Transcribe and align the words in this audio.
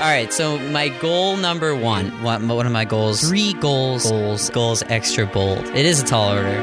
All 0.00 0.06
right, 0.06 0.32
so 0.32 0.58
my 0.70 0.88
goal 0.88 1.36
number 1.36 1.74
one, 1.74 2.06
one, 2.22 2.48
one 2.48 2.64
of 2.64 2.72
my 2.72 2.86
goals, 2.86 3.20
three 3.20 3.52
goals, 3.52 4.10
goals, 4.10 4.48
goals 4.48 4.82
extra 4.88 5.26
bold. 5.26 5.58
It 5.58 5.84
is 5.84 6.00
a 6.00 6.06
tall 6.06 6.32
order. 6.32 6.58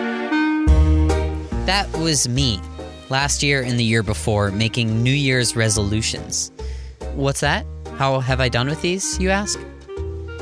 That 1.67 1.87
was 1.99 2.27
me 2.27 2.59
last 3.09 3.43
year 3.43 3.61
and 3.61 3.79
the 3.79 3.83
year 3.83 4.01
before 4.01 4.49
making 4.49 5.03
New 5.03 5.11
Year's 5.11 5.55
resolutions. 5.55 6.51
What's 7.13 7.41
that? 7.41 7.67
How 7.97 8.21
have 8.21 8.41
I 8.41 8.49
done 8.49 8.69
with 8.69 8.81
these, 8.81 9.19
you 9.19 9.29
ask? 9.29 9.59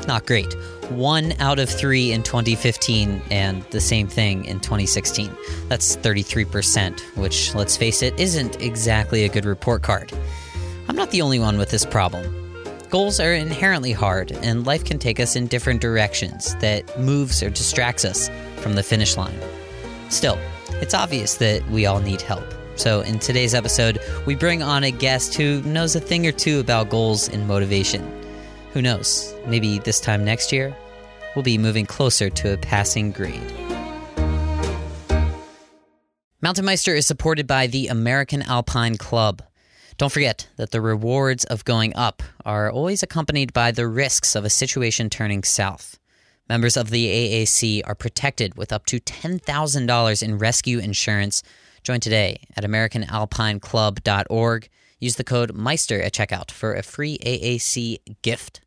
Not 0.08 0.24
great. 0.24 0.54
One 0.88 1.34
out 1.38 1.58
of 1.58 1.68
three 1.68 2.12
in 2.12 2.22
2015 2.22 3.20
and 3.30 3.62
the 3.72 3.80
same 3.82 4.08
thing 4.08 4.46
in 4.46 4.58
2016. 4.60 5.30
That's 5.68 5.98
33%, 5.98 6.98
which, 7.18 7.54
let's 7.54 7.76
face 7.76 8.00
it, 8.02 8.18
isn't 8.18 8.62
exactly 8.62 9.24
a 9.24 9.28
good 9.28 9.44
report 9.44 9.82
card. 9.82 10.14
I'm 10.88 10.96
not 10.96 11.10
the 11.10 11.20
only 11.20 11.38
one 11.38 11.58
with 11.58 11.68
this 11.68 11.84
problem. 11.84 12.45
Goals 12.88 13.18
are 13.18 13.32
inherently 13.32 13.90
hard, 13.90 14.30
and 14.30 14.64
life 14.64 14.84
can 14.84 15.00
take 15.00 15.18
us 15.18 15.34
in 15.34 15.48
different 15.48 15.80
directions 15.80 16.54
that 16.56 16.98
moves 17.00 17.42
or 17.42 17.50
distracts 17.50 18.04
us 18.04 18.30
from 18.58 18.74
the 18.74 18.82
finish 18.82 19.16
line. 19.16 19.36
Still, 20.08 20.38
it's 20.74 20.94
obvious 20.94 21.34
that 21.38 21.68
we 21.68 21.84
all 21.84 21.98
need 21.98 22.22
help. 22.22 22.44
So, 22.76 23.00
in 23.00 23.18
today's 23.18 23.54
episode, 23.54 23.98
we 24.24 24.36
bring 24.36 24.62
on 24.62 24.84
a 24.84 24.92
guest 24.92 25.34
who 25.34 25.62
knows 25.62 25.96
a 25.96 26.00
thing 26.00 26.28
or 26.28 26.32
two 26.32 26.60
about 26.60 26.88
goals 26.88 27.28
and 27.28 27.48
motivation. 27.48 28.08
Who 28.72 28.82
knows, 28.82 29.34
maybe 29.46 29.80
this 29.80 29.98
time 29.98 30.24
next 30.24 30.52
year, 30.52 30.76
we'll 31.34 31.42
be 31.42 31.58
moving 31.58 31.86
closer 31.86 32.30
to 32.30 32.52
a 32.52 32.56
passing 32.56 33.10
grade. 33.10 33.52
Mountain 36.40 36.66
Meister 36.66 36.94
is 36.94 37.06
supported 37.06 37.48
by 37.48 37.66
the 37.66 37.88
American 37.88 38.42
Alpine 38.42 38.96
Club. 38.96 39.42
Don't 39.98 40.12
forget 40.12 40.48
that 40.56 40.72
the 40.72 40.82
rewards 40.82 41.46
of 41.46 41.64
going 41.64 41.96
up 41.96 42.22
are 42.44 42.70
always 42.70 43.02
accompanied 43.02 43.54
by 43.54 43.70
the 43.70 43.88
risks 43.88 44.36
of 44.36 44.44
a 44.44 44.50
situation 44.50 45.08
turning 45.08 45.42
south. 45.42 45.98
Members 46.50 46.76
of 46.76 46.90
the 46.90 47.06
AAC 47.06 47.80
are 47.86 47.94
protected 47.94 48.58
with 48.58 48.74
up 48.74 48.84
to 48.86 49.00
$10,000 49.00 50.22
in 50.22 50.38
rescue 50.38 50.80
insurance. 50.80 51.42
Join 51.82 52.00
today 52.00 52.40
at 52.58 52.64
AmericanAlpineClub.org. 52.64 54.68
Use 55.00 55.16
the 55.16 55.24
code 55.24 55.54
Meister 55.54 56.02
at 56.02 56.12
checkout 56.12 56.50
for 56.50 56.74
a 56.74 56.82
free 56.82 57.16
AAC 57.24 58.20
gift. 58.20 58.60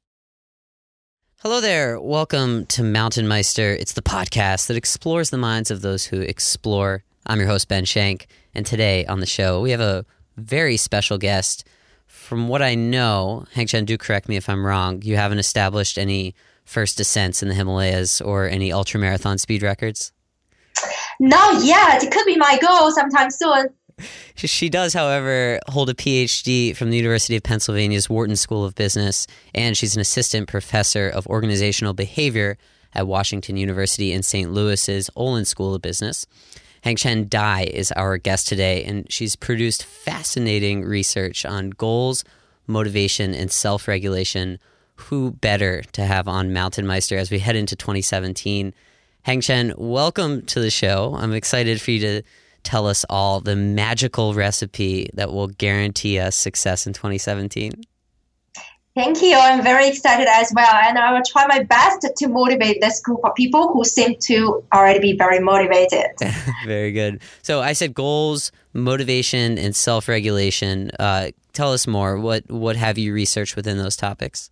Hello 1.42 1.62
there. 1.62 2.02
Welcome 2.02 2.66
to 2.66 2.82
Mountain 2.82 3.28
Meister. 3.28 3.72
It's 3.72 3.94
the 3.94 4.02
podcast 4.02 4.66
that 4.66 4.78
explores 4.78 5.30
the 5.30 5.38
minds 5.38 5.70
of 5.70 5.82
those 5.82 6.06
who 6.06 6.22
explore. 6.22 7.04
I'm 7.28 7.38
your 7.38 7.50
host, 7.50 7.68
Ben 7.68 7.86
Shank. 7.86 8.26
And 8.56 8.66
today 8.66 9.06
on 9.06 9.20
the 9.20 9.28
show, 9.28 9.62
we 9.62 9.70
have 9.70 9.80
a 9.80 10.08
very 10.40 10.78
special 10.78 11.18
guest. 11.18 11.66
From 12.08 12.48
what 12.48 12.62
I 12.62 12.76
know, 12.76 13.46
Hengchen, 13.56 13.86
do 13.86 13.98
correct 13.98 14.30
me 14.30 14.36
if 14.36 14.50
I'm 14.50 14.66
wrong, 14.66 15.02
you 15.02 15.16
haven't 15.16 15.40
established 15.40 15.98
any 15.98 16.36
first 16.66 16.98
descents 16.98 17.42
in 17.42 17.50
the 17.50 17.56
Himalayas 17.56 18.22
or 18.22 18.48
any 18.48 18.70
ultramarathon 18.70 19.40
speed 19.40 19.64
records? 19.64 20.12
Not 21.20 21.64
yet. 21.64 22.04
It 22.04 22.12
could 22.12 22.26
be 22.26 22.38
my 22.38 22.58
goal 22.60 22.92
sometime 22.92 23.32
soon. 23.32 23.70
She 24.36 24.70
does, 24.70 24.94
however, 24.94 25.60
hold 25.68 25.90
a 25.90 25.94
PhD 25.94 26.74
from 26.74 26.90
the 26.90 26.96
University 26.96 27.36
of 27.36 27.44
Pennsylvania's 27.44 28.10
Wharton 28.10 28.38
School 28.38 28.64
of 28.64 28.74
Business, 28.74 29.28
and 29.54 29.76
she's 29.76 29.94
an 29.94 30.00
assistant 30.00 30.48
professor 30.48 31.10
of 31.10 31.28
organizational 31.28 31.94
behavior 31.94 32.58
at 32.94 33.08
Washington 33.08 33.58
University 33.58 34.14
in 34.14 34.24
St. 34.24 34.54
Louis's 34.54 35.10
Olin 35.18 35.44
School 35.44 35.76
of 35.76 35.82
Business. 35.82 36.26
Hengchen 36.84 37.30
Dai 37.30 37.64
is 37.64 37.92
our 37.94 38.18
guest 38.18 38.48
today, 38.48 38.84
and 38.84 39.12
she's 39.12 39.36
produced 39.36 39.84
fascinating 39.84 40.84
research 40.84 41.46
on 41.46 41.72
goals, 41.72 42.24
motivation, 42.68 43.34
and 43.34 43.52
self 43.52 43.88
regulation. 43.88 44.60
Who 45.04 45.32
better 45.32 45.82
to 45.94 46.04
have 46.04 46.28
on 46.28 46.52
Mountain 46.52 46.86
Meister 46.86 47.18
as 47.18 47.32
we 47.32 47.40
head 47.40 47.56
into 47.56 47.76
2017? 47.76 48.74
Hengchen, 49.26 49.78
welcome 49.78 50.46
to 50.48 50.60
the 50.60 50.70
show. 50.70 51.16
I'm 51.18 51.34
excited 51.34 51.82
for 51.82 51.92
you 51.92 52.00
to 52.00 52.22
tell 52.64 52.88
us 52.88 53.06
all 53.10 53.40
the 53.40 53.56
magical 53.56 54.34
recipe 54.34 55.10
that 55.14 55.32
will 55.32 55.48
guarantee 55.48 56.20
us 56.20 56.36
success 56.36 56.86
in 56.86 56.94
2017. 56.94 57.72
Thank 58.96 59.22
you. 59.22 59.36
I'm 59.36 59.64
very 59.64 59.88
excited 59.88 60.28
as 60.28 60.52
well. 60.56 60.74
And 60.74 60.98
I 60.98 61.14
will 61.14 61.22
try 61.26 61.46
my 61.48 61.64
best 61.64 62.06
to 62.18 62.28
motivate 62.28 62.82
this 62.82 63.00
group 63.02 63.20
of 63.24 63.36
people 63.36 63.72
who 63.72 63.86
seem 63.86 64.16
to 64.24 64.64
already 64.74 65.00
be 65.00 65.18
very 65.18 65.40
motivated. 65.40 66.08
very 66.66 66.92
good. 66.92 67.22
So 67.42 67.62
I 67.62 67.74
said 67.74 67.94
goals, 67.94 68.52
motivation, 68.74 69.58
and 69.58 69.76
self 69.76 70.08
regulation. 70.08 70.92
Uh, 71.00 71.32
tell 71.54 71.72
us 71.72 71.88
more. 71.88 72.18
What, 72.18 72.50
what 72.50 72.76
have 72.76 72.98
you 72.98 73.14
researched 73.14 73.56
within 73.56 73.78
those 73.78 73.96
topics? 73.96 74.50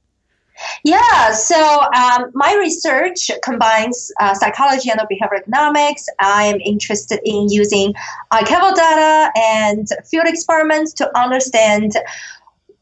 Yeah, 0.83 1.31
so 1.33 1.81
um, 1.93 2.31
my 2.33 2.55
research 2.59 3.29
combines 3.43 4.11
uh, 4.19 4.33
psychology 4.33 4.89
and 4.89 4.99
behavioral 5.01 5.39
economics. 5.39 6.07
I 6.19 6.45
am 6.45 6.59
interested 6.61 7.19
in 7.23 7.49
using 7.49 7.93
archival 8.33 8.73
data 8.73 9.31
and 9.35 9.87
field 10.09 10.25
experiments 10.27 10.93
to 10.93 11.17
understand 11.17 11.93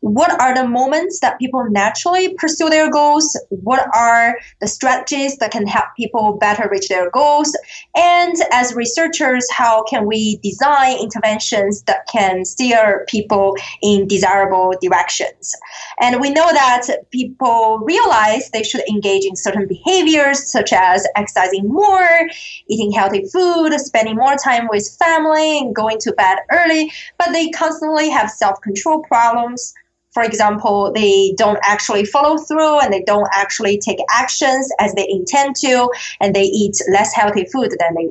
what 0.05 0.39
are 0.39 0.53
the 0.53 0.67
moments 0.67 1.19
that 1.21 1.39
people 1.39 1.65
naturally 1.71 2.35
pursue 2.35 2.69
their 2.69 2.91
goals? 2.91 3.35
What 3.49 3.87
are 3.95 4.37
the 4.61 4.67
strategies 4.67 5.37
that 5.37 5.49
can 5.49 5.65
help 5.65 5.85
people 5.97 6.37
better 6.39 6.69
reach 6.71 6.89
their 6.89 7.09
goals? 7.09 7.57
And 7.95 8.35
as 8.51 8.75
researchers, 8.75 9.49
how 9.49 9.81
can 9.81 10.05
we 10.05 10.37
design 10.43 10.99
interventions 10.99 11.81
that 11.87 12.05
can 12.05 12.45
steer 12.45 13.03
people 13.09 13.57
in 13.81 14.07
desirable 14.07 14.75
directions? 14.79 15.55
And 15.99 16.21
we 16.21 16.29
know 16.29 16.53
that 16.53 16.85
people 17.09 17.79
realize 17.79 18.51
they 18.51 18.61
should 18.61 18.87
engage 18.87 19.25
in 19.25 19.35
certain 19.35 19.67
behaviors, 19.67 20.51
such 20.51 20.71
as 20.71 21.07
exercising 21.15 21.67
more, 21.67 22.29
eating 22.67 22.91
healthy 22.91 23.25
food, 23.33 23.73
spending 23.79 24.17
more 24.17 24.35
time 24.35 24.67
with 24.69 24.87
family, 24.99 25.57
and 25.57 25.73
going 25.73 25.97
to 26.01 26.13
bed 26.13 26.37
early, 26.51 26.91
but 27.17 27.31
they 27.31 27.49
constantly 27.49 28.07
have 28.09 28.29
self 28.29 28.61
control 28.61 29.01
problems 29.01 29.73
for 30.15 30.23
example, 30.23 30.93
they 30.93 31.33
don't 31.37 31.59
actually 31.61 32.05
follow 32.05 32.37
through 32.37 32.79
and 32.79 32.91
they 32.91 33.03
don't 33.03 33.27
actually 33.33 33.77
take 33.77 33.97
actions 34.09 34.71
as 34.79 34.93
they 34.93 35.05
intend 35.09 35.57
to, 35.57 35.89
and 36.21 36.33
they 36.33 36.43
eat 36.43 36.77
less 36.89 37.13
healthy 37.13 37.43
food 37.43 37.71
than 37.77 37.93
they 37.95 38.07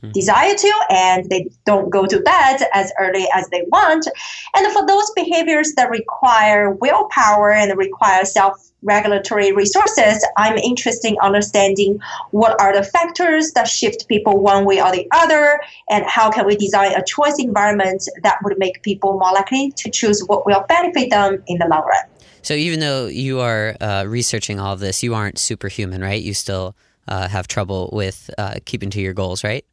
mm-hmm. 0.00 0.12
desire 0.12 0.54
to, 0.54 0.72
and 0.90 1.28
they 1.30 1.48
don't 1.64 1.90
go 1.90 2.06
to 2.06 2.20
bed 2.20 2.62
as 2.74 2.92
early 2.98 3.26
as 3.34 3.48
they 3.50 3.62
want. 3.68 4.06
And 4.54 4.72
for 4.72 4.86
those 4.86 5.10
behaviors 5.14 5.72
that 5.74 5.90
require 5.90 6.72
willpower 6.72 7.52
and 7.52 7.76
require 7.76 8.24
self 8.24 8.70
regulatory 8.82 9.52
resources, 9.52 10.26
I'm 10.36 10.56
interested 10.58 11.08
in 11.08 11.16
understanding 11.22 11.98
what 12.30 12.60
are 12.60 12.72
the 12.72 12.84
factors 12.84 13.52
that 13.52 13.66
shift 13.66 14.08
people 14.08 14.38
one 14.40 14.64
way 14.64 14.80
or 14.80 14.92
the 14.92 15.08
other, 15.12 15.60
and 15.90 16.04
how 16.06 16.30
can 16.30 16.46
we 16.46 16.56
design 16.56 16.92
a 16.92 17.04
choice 17.04 17.38
environment 17.38 18.08
that 18.22 18.38
would 18.44 18.58
make 18.58 18.82
people 18.82 19.18
more 19.18 19.32
likely 19.32 19.72
to 19.72 19.90
choose 19.90 20.22
what 20.26 20.46
will 20.46 20.64
benefit 20.68 21.10
them 21.10 21.42
in 21.46 21.58
the 21.58 21.66
long 21.66 21.82
run. 21.82 22.04
So, 22.42 22.54
even 22.54 22.80
though 22.80 23.06
you 23.06 23.40
are 23.40 23.76
uh, 23.80 24.04
researching 24.06 24.60
all 24.60 24.72
of 24.72 24.80
this, 24.80 25.02
you 25.02 25.14
aren't 25.14 25.38
superhuman, 25.38 26.00
right? 26.00 26.22
You 26.22 26.34
still 26.34 26.76
uh, 27.08 27.28
have 27.28 27.48
trouble 27.48 27.90
with 27.92 28.30
uh, 28.38 28.56
keeping 28.64 28.90
to 28.90 29.00
your 29.00 29.14
goals, 29.14 29.42
right? 29.42 29.64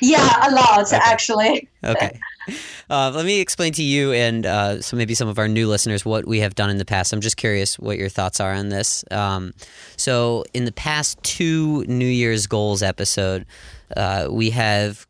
Yeah, 0.00 0.48
a 0.48 0.50
lot 0.50 0.80
okay. 0.86 0.96
actually. 0.96 1.68
okay. 1.82 2.18
Uh, 2.90 3.10
let 3.14 3.24
me 3.24 3.40
explain 3.40 3.72
to 3.72 3.82
you 3.82 4.12
and 4.12 4.44
uh, 4.44 4.80
so 4.80 4.96
maybe 4.96 5.14
some 5.14 5.28
of 5.28 5.38
our 5.38 5.48
new 5.48 5.66
listeners 5.68 6.04
what 6.04 6.26
we 6.26 6.40
have 6.40 6.54
done 6.54 6.70
in 6.70 6.78
the 6.78 6.84
past. 6.84 7.12
I'm 7.12 7.20
just 7.20 7.36
curious 7.36 7.78
what 7.78 7.98
your 7.98 8.08
thoughts 8.08 8.40
are 8.40 8.52
on 8.52 8.68
this. 8.68 9.04
Um, 9.10 9.54
so, 9.96 10.44
in 10.52 10.64
the 10.64 10.72
past 10.72 11.22
two 11.22 11.84
New 11.84 12.06
Year's 12.06 12.46
goals 12.46 12.82
episode, 12.82 13.46
uh, 13.96 14.28
we 14.30 14.50
have 14.50 15.06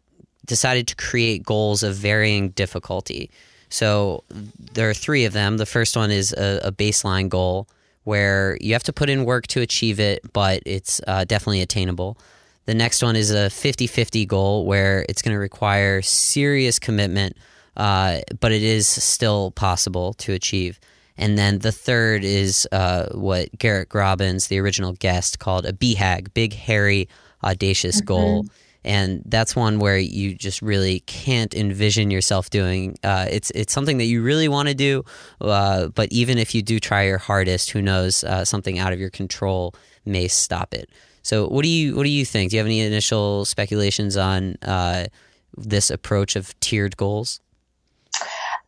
decided 0.46 0.86
to 0.88 0.96
create 0.96 1.42
goals 1.42 1.82
of 1.82 1.94
varying 1.94 2.50
difficulty. 2.50 3.30
So, 3.68 4.22
there 4.28 4.88
are 4.88 4.94
three 4.94 5.24
of 5.24 5.32
them. 5.32 5.56
The 5.56 5.66
first 5.66 5.96
one 5.96 6.10
is 6.10 6.32
a, 6.32 6.60
a 6.64 6.72
baseline 6.72 7.28
goal 7.28 7.68
where 8.04 8.58
you 8.60 8.74
have 8.74 8.82
to 8.84 8.92
put 8.92 9.08
in 9.10 9.24
work 9.24 9.46
to 9.48 9.60
achieve 9.60 9.98
it, 9.98 10.20
but 10.32 10.62
it's 10.64 11.00
uh, 11.06 11.24
definitely 11.24 11.62
attainable. 11.62 12.18
The 12.66 12.74
next 12.74 13.02
one 13.02 13.16
is 13.16 13.30
a 13.30 13.50
50 13.50 13.86
50 13.86 14.26
goal 14.26 14.66
where 14.66 15.04
it's 15.08 15.22
going 15.22 15.34
to 15.34 15.38
require 15.38 16.00
serious 16.02 16.78
commitment, 16.78 17.36
uh, 17.76 18.20
but 18.40 18.52
it 18.52 18.62
is 18.62 18.88
still 18.88 19.50
possible 19.50 20.14
to 20.14 20.32
achieve. 20.32 20.80
And 21.16 21.38
then 21.38 21.60
the 21.60 21.72
third 21.72 22.24
is 22.24 22.66
uh, 22.72 23.08
what 23.12 23.56
Garrett 23.58 23.94
Robbins, 23.94 24.48
the 24.48 24.58
original 24.58 24.94
guest, 24.94 25.38
called 25.38 25.64
a 25.64 25.72
BHAG, 25.72 26.34
big, 26.34 26.54
hairy, 26.54 27.08
audacious 27.42 27.98
mm-hmm. 27.98 28.06
goal. 28.06 28.46
And 28.86 29.22
that's 29.24 29.56
one 29.56 29.78
where 29.78 29.96
you 29.96 30.34
just 30.34 30.60
really 30.60 31.00
can't 31.00 31.54
envision 31.54 32.10
yourself 32.10 32.50
doing. 32.50 32.98
Uh, 33.02 33.26
it's 33.30 33.50
it's 33.52 33.72
something 33.72 33.96
that 33.98 34.04
you 34.04 34.22
really 34.22 34.48
want 34.48 34.68
to 34.68 34.74
do, 34.74 35.04
uh, 35.40 35.88
but 35.88 36.12
even 36.12 36.36
if 36.36 36.54
you 36.54 36.60
do 36.60 36.78
try 36.78 37.04
your 37.04 37.16
hardest, 37.16 37.70
who 37.70 37.80
knows? 37.80 38.24
Uh, 38.24 38.44
something 38.44 38.78
out 38.78 38.92
of 38.92 39.00
your 39.00 39.08
control 39.08 39.74
may 40.04 40.28
stop 40.28 40.74
it. 40.74 40.90
So, 41.24 41.48
what 41.48 41.62
do 41.62 41.68
you 41.68 41.96
what 41.96 42.04
do 42.04 42.10
you 42.10 42.24
think? 42.24 42.50
Do 42.50 42.56
you 42.56 42.60
have 42.60 42.66
any 42.66 42.80
initial 42.80 43.44
speculations 43.46 44.16
on 44.16 44.56
uh, 44.62 45.06
this 45.56 45.90
approach 45.90 46.36
of 46.36 46.58
tiered 46.60 46.96
goals? 46.96 47.40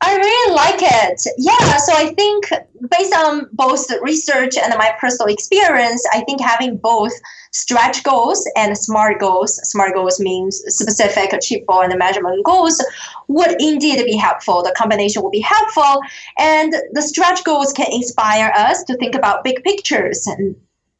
I 0.00 0.14
really 0.14 0.55
like 0.55 0.81
it. 0.81 1.20
Yeah, 1.38 1.76
so 1.79 1.93
I 1.94 2.12
think 2.14 2.50
based 2.91 3.14
on 3.14 3.49
both 3.53 3.91
research 4.03 4.56
and 4.56 4.75
my 4.76 4.94
personal 5.00 5.32
experience, 5.32 6.05
I 6.12 6.23
think 6.25 6.41
having 6.41 6.76
both 6.76 7.12
stretch 7.53 8.03
goals 8.03 8.49
and 8.56 8.76
smart 8.76 9.19
goals, 9.19 9.56
smart 9.69 9.94
goals 9.94 10.20
means 10.20 10.62
specific, 10.67 11.32
achievable, 11.32 11.81
and 11.81 11.97
measurement 11.99 12.44
goals, 12.44 12.85
would 13.29 13.56
indeed 13.61 14.05
be 14.05 14.17
helpful. 14.17 14.62
The 14.62 14.75
combination 14.76 15.23
would 15.23 15.32
be 15.32 15.41
helpful. 15.41 16.00
And 16.38 16.75
the 16.93 17.03
stretch 17.03 17.44
goals 17.44 17.73
can 17.73 17.87
inspire 17.91 18.53
us 18.55 18.85
to 18.85 18.97
think 18.97 19.14
about 19.14 19.44
big 19.44 19.62
pictures 19.64 20.26
and 20.26 20.56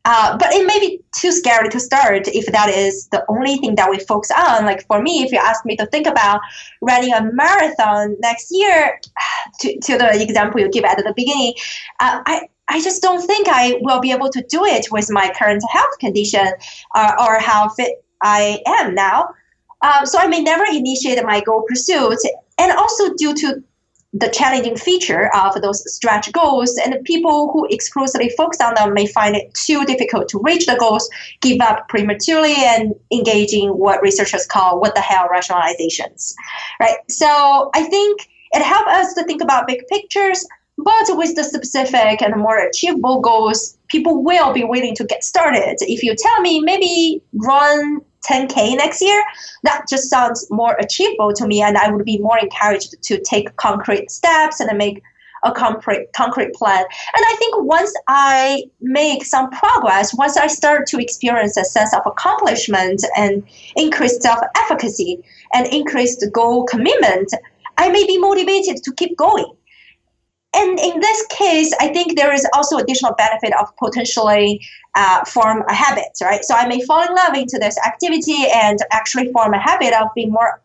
uh, 0.09 0.39
but 0.39 0.53
it 0.53 0.65
may 0.65 0.79
be 0.79 1.01
too 1.17 1.33
scary 1.33 1.69
to 1.69 1.81
start 1.81 2.29
if 2.29 2.47
that 2.53 2.69
is 2.69 3.09
the 3.09 3.25
only 3.29 3.57
thing 3.57 3.75
that 3.75 3.91
we 3.91 3.99
focus 3.99 4.31
on. 4.31 4.65
Like 4.65 4.87
for 4.87 5.03
me, 5.03 5.25
if 5.25 5.33
you 5.33 5.39
ask 5.39 5.67
me 5.67 5.77
to 5.77 5.87
think 5.87 6.07
about 6.07 6.41
running 6.81 7.13
a 7.13 7.23
marathon 7.33 8.17
next 8.21 8.49
year, 8.53 9.01
to, 9.61 9.79
to 9.81 9.99
the 9.99 10.23
example 10.23 10.61
you 10.61 10.71
give 10.71 10.85
at 10.85 10.97
the 10.97 11.13
beginning, 11.17 11.55
uh, 11.99 12.23
I, 12.25 12.43
I 12.69 12.81
just 12.81 13.03
don't 13.03 13.27
think 13.27 13.49
I 13.49 13.79
will 13.81 14.01
be 14.01 14.13
able 14.13 14.31
to 14.31 14.43
do 14.49 14.65
it 14.65 14.87
with 14.93 15.11
my 15.11 15.33
current 15.37 15.65
health 15.69 15.99
condition 15.99 16.53
uh, 16.95 17.13
or 17.19 17.41
how 17.41 17.71
fit 17.71 18.05
I 18.23 18.63
am 18.65 18.95
now. 18.95 19.31
Um, 19.83 20.07
so 20.07 20.21
I 20.21 20.29
may 20.29 20.41
never 20.41 20.65
initiate 20.71 21.23
my 21.25 21.41
goal 21.41 21.65
pursuit. 21.69 22.19
And 22.59 22.71
also 22.73 23.13
due 23.15 23.35
to 23.35 23.63
the 24.13 24.29
challenging 24.29 24.77
feature 24.77 25.31
of 25.35 25.61
those 25.61 25.83
stretch 25.93 26.33
goals, 26.33 26.79
and 26.85 26.97
people 27.05 27.51
who 27.53 27.67
exclusively 27.71 28.31
focus 28.37 28.61
on 28.61 28.75
them 28.75 28.95
may 28.95 29.07
find 29.07 29.37
it 29.37 29.53
too 29.55 29.85
difficult 29.85 30.29
to 30.29 30.41
reach 30.43 30.67
the 30.67 30.77
goals, 30.79 31.09
give 31.43 31.61
up 31.61 31.89
prematurely, 31.89 32.55
and 32.57 32.95
engage 33.13 33.53
in 33.53 33.71
what 33.71 34.01
researchers 34.01 34.47
call 34.47 34.81
what 34.81 34.95
the 34.95 35.01
hell 35.01 35.29
rationalizations. 35.29 36.35
Right? 36.81 36.97
So 37.09 37.71
I 37.75 37.83
think 37.85 38.29
it 38.53 38.63
helps 38.63 38.91
us 38.91 39.15
to 39.15 39.25
think 39.25 39.43
about 39.43 39.67
big 39.67 39.87
pictures, 39.89 40.47
but 40.79 41.07
with 41.17 41.35
the 41.35 41.45
specific 41.45 42.23
and 42.23 42.37
more 42.37 42.59
achievable 42.59 43.21
goals, 43.21 43.77
people 43.89 44.23
will 44.23 44.53
be 44.53 44.65
willing 44.65 44.95
to 44.97 45.05
get 45.05 45.25
started. 45.25 45.77
If 45.81 46.03
you 46.03 46.15
tell 46.15 46.41
me 46.41 46.61
maybe 46.61 47.23
run 47.35 48.01
10K 48.29 48.77
next 48.77 49.03
year, 49.03 49.23
that 49.63 49.85
just 49.89 50.11
sounds 50.11 50.47
more 50.51 50.75
achievable 50.81 51.33
to 51.35 51.47
me. 51.47 51.63
And 51.63 51.77
I 51.77 51.91
would 51.91 52.05
be 52.05 52.19
more 52.19 52.39
encouraged 52.39 53.01
to 53.03 53.21
take 53.21 53.55
concrete 53.57 54.11
steps 54.11 54.61
and 54.61 54.77
make 54.77 55.03
a 55.45 55.53
concrete 55.53 56.09
concrete 56.15 56.53
plan. 56.55 56.81
And 56.81 57.25
I 57.29 57.37
think 57.39 57.55
once 57.59 57.95
I 58.09 58.65
make 58.81 59.25
some 59.25 59.51
progress, 59.51 60.15
once 60.15 60.37
I 60.37 60.47
start 60.49 60.87
to 60.89 60.99
experience 60.99 61.57
a 61.57 61.65
sense 61.65 61.95
of 61.95 62.03
accomplishment 62.05 63.05
and 63.17 63.43
increased 63.77 64.23
self-efficacy 64.23 65.23
and 65.55 65.67
increased 65.69 66.25
goal 66.33 66.65
commitment, 66.65 67.33
I 67.79 67.91
may 67.91 68.07
be 68.07 68.19
motivated 68.19 68.83
to 68.83 68.93
keep 68.93 69.17
going. 69.17 69.56
And 70.55 70.79
in 70.79 71.01
this 71.01 71.27
case, 71.27 71.73
I 71.81 71.89
think 71.89 72.17
there 72.17 72.33
is 72.33 72.47
also 72.55 72.79
additional 72.79 73.15
benefit 73.15 73.53
of 73.61 73.75
potentially 73.77 74.61
uh, 74.95 75.25
form 75.25 75.65
a 75.69 75.75
habit, 75.75 76.09
right? 76.23 76.43
So 76.45 76.55
I 76.55 76.67
may 76.67 76.81
fall 76.83 77.03
in 77.07 77.15
love 77.15 77.35
into 77.35 77.59
this 77.59 77.77
activity 77.87 78.47
and 78.55 78.79
actually 78.91 79.31
form 79.33 79.53
a 79.53 79.59
habit 79.59 79.93
of 79.93 80.09
being 80.15 80.31
more 80.31 80.63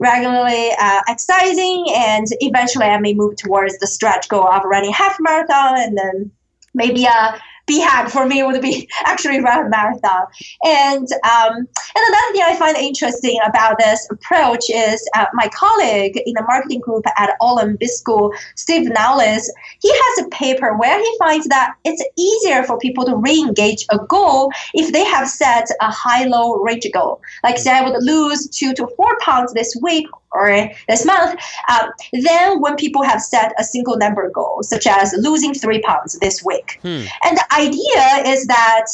regularly 0.00 0.70
uh, 0.80 1.00
exercising, 1.08 1.86
and 1.94 2.26
eventually 2.40 2.86
I 2.86 2.98
may 2.98 3.12
move 3.12 3.36
towards 3.36 3.78
the 3.78 3.86
stretch 3.86 4.28
goal 4.28 4.46
of 4.48 4.62
running 4.64 4.92
half 4.92 5.16
marathon 5.20 5.78
and 5.78 5.96
then 5.96 6.30
maybe 6.74 7.04
a 7.04 7.38
BHAG 7.66 8.10
for 8.10 8.26
me 8.26 8.42
would 8.42 8.60
be 8.60 8.88
actually 9.04 9.40
run 9.40 9.66
a 9.66 9.68
marathon. 9.68 10.26
And 10.64 11.08
um, 11.24 11.56
and 11.56 12.04
another 12.08 12.32
thing 12.32 12.42
I 12.44 12.56
find 12.58 12.76
interesting 12.76 13.38
about 13.46 13.78
this 13.78 14.06
approach 14.10 14.68
is 14.70 15.08
uh, 15.14 15.26
my 15.34 15.48
colleague 15.48 16.20
in 16.26 16.34
the 16.34 16.44
marketing 16.46 16.80
group 16.80 17.04
at 17.18 17.34
Olin 17.40 17.78
School, 17.84 18.32
Steve 18.56 18.88
Nowlis, 18.88 19.44
he 19.80 19.90
has 19.90 20.26
a 20.26 20.28
paper 20.30 20.76
where 20.76 20.98
he 20.98 21.16
finds 21.18 21.46
that 21.48 21.74
it's 21.84 22.02
easier 22.18 22.62
for 22.62 22.78
people 22.78 23.04
to 23.04 23.16
re-engage 23.16 23.86
a 23.90 23.98
goal 23.98 24.50
if 24.74 24.92
they 24.92 25.04
have 25.04 25.28
set 25.28 25.68
a 25.80 25.90
high-low 25.90 26.56
range 26.56 26.86
goal. 26.92 27.20
Like 27.44 27.58
say 27.58 27.72
I 27.72 27.82
would 27.82 28.02
lose 28.02 28.48
two 28.48 28.72
to 28.74 28.88
four 28.96 29.16
pounds 29.20 29.52
this 29.52 29.76
week 29.82 30.06
or 30.32 30.70
this 30.88 31.04
month, 31.04 31.40
um, 31.68 31.90
then 32.12 32.60
when 32.60 32.76
people 32.76 33.02
have 33.02 33.20
set 33.20 33.52
a 33.58 33.64
single 33.64 33.96
number 33.96 34.30
goal, 34.30 34.62
such 34.62 34.86
as 34.86 35.14
losing 35.18 35.54
three 35.54 35.80
pounds 35.82 36.18
this 36.20 36.42
week. 36.44 36.78
Hmm. 36.82 37.04
And 37.24 37.36
the 37.36 37.46
idea 37.52 38.32
is 38.32 38.46
that 38.46 38.86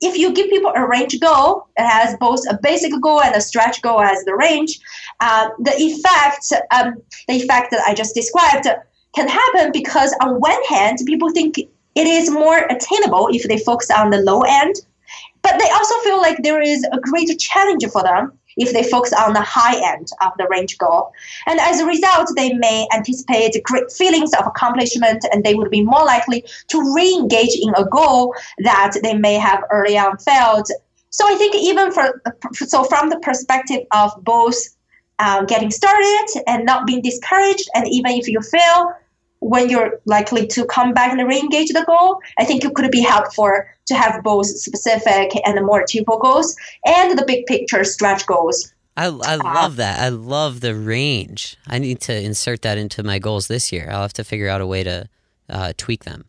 if 0.00 0.16
you 0.16 0.32
give 0.32 0.48
people 0.48 0.72
a 0.74 0.86
range 0.86 1.18
goal, 1.20 1.66
it 1.76 1.86
has 1.86 2.16
both 2.18 2.40
a 2.48 2.58
basic 2.62 2.92
goal 3.02 3.22
and 3.22 3.34
a 3.34 3.40
stretch 3.40 3.82
goal 3.82 4.00
as 4.00 4.24
the 4.24 4.34
range. 4.34 4.80
Uh, 5.20 5.50
the 5.58 5.74
effect, 5.76 6.46
um, 6.72 6.94
the 7.28 7.34
effect 7.34 7.70
that 7.70 7.82
I 7.86 7.94
just 7.94 8.14
described, 8.14 8.66
can 9.14 9.28
happen 9.28 9.72
because 9.72 10.14
on 10.22 10.40
one 10.40 10.62
hand, 10.64 10.98
people 11.06 11.30
think 11.30 11.58
it 11.58 12.06
is 12.06 12.30
more 12.30 12.58
attainable 12.70 13.28
if 13.30 13.46
they 13.48 13.58
focus 13.58 13.90
on 13.90 14.10
the 14.10 14.18
low 14.18 14.42
end, 14.42 14.74
but 15.42 15.58
they 15.58 15.68
also 15.70 15.94
feel 16.02 16.18
like 16.18 16.42
there 16.42 16.62
is 16.62 16.84
a 16.92 17.00
greater 17.00 17.34
challenge 17.34 17.84
for 17.86 18.02
them 18.02 18.32
if 18.56 18.72
they 18.72 18.82
focus 18.82 19.12
on 19.12 19.32
the 19.32 19.40
high 19.40 19.76
end 19.92 20.08
of 20.20 20.32
the 20.38 20.46
range 20.50 20.78
goal. 20.78 21.12
And 21.46 21.60
as 21.60 21.80
a 21.80 21.86
result, 21.86 22.30
they 22.36 22.52
may 22.54 22.86
anticipate 22.92 23.60
great 23.64 23.90
feelings 23.92 24.32
of 24.34 24.46
accomplishment 24.46 25.24
and 25.32 25.44
they 25.44 25.54
would 25.54 25.70
be 25.70 25.82
more 25.82 26.04
likely 26.04 26.44
to 26.68 26.94
re 26.94 27.14
engage 27.14 27.56
in 27.60 27.72
a 27.76 27.84
goal 27.88 28.34
that 28.58 28.96
they 29.02 29.14
may 29.14 29.34
have 29.34 29.62
early 29.70 29.98
on 29.98 30.18
failed. 30.18 30.66
So 31.10 31.26
I 31.26 31.34
think 31.36 31.54
even 31.56 31.90
for 31.92 32.22
so 32.52 32.84
from 32.84 33.08
the 33.08 33.18
perspective 33.18 33.82
of 33.92 34.12
both 34.22 34.56
um, 35.18 35.46
getting 35.46 35.70
started 35.70 36.26
and 36.46 36.64
not 36.64 36.86
being 36.86 37.02
discouraged, 37.02 37.68
and 37.74 37.86
even 37.88 38.12
if 38.12 38.26
you 38.26 38.40
fail, 38.40 38.92
when 39.40 39.68
you're 39.70 40.00
likely 40.04 40.46
to 40.46 40.64
come 40.66 40.92
back 40.92 41.12
and 41.12 41.26
re-engage 41.26 41.70
the 41.70 41.84
goal, 41.84 42.20
I 42.38 42.44
think 42.44 42.64
it 42.64 42.74
could 42.74 42.90
be 42.90 43.00
helpful 43.00 43.50
to 43.86 43.94
have 43.94 44.22
both 44.22 44.46
specific 44.46 45.32
and 45.44 45.64
more 45.64 45.80
achievable 45.80 46.18
goals 46.18 46.54
and 46.86 47.18
the 47.18 47.24
big 47.24 47.46
picture 47.46 47.84
stretch 47.84 48.26
goals. 48.26 48.72
I, 48.96 49.06
I 49.06 49.34
uh, 49.34 49.38
love 49.42 49.76
that. 49.76 49.98
I 50.00 50.08
love 50.08 50.60
the 50.60 50.74
range. 50.74 51.56
I 51.66 51.78
need 51.78 52.00
to 52.02 52.20
insert 52.22 52.62
that 52.62 52.76
into 52.76 53.02
my 53.02 53.18
goals 53.18 53.48
this 53.48 53.72
year. 53.72 53.88
I'll 53.90 54.02
have 54.02 54.12
to 54.14 54.24
figure 54.24 54.48
out 54.48 54.60
a 54.60 54.66
way 54.66 54.82
to 54.82 55.08
uh, 55.48 55.72
tweak 55.76 56.04
them. 56.04 56.26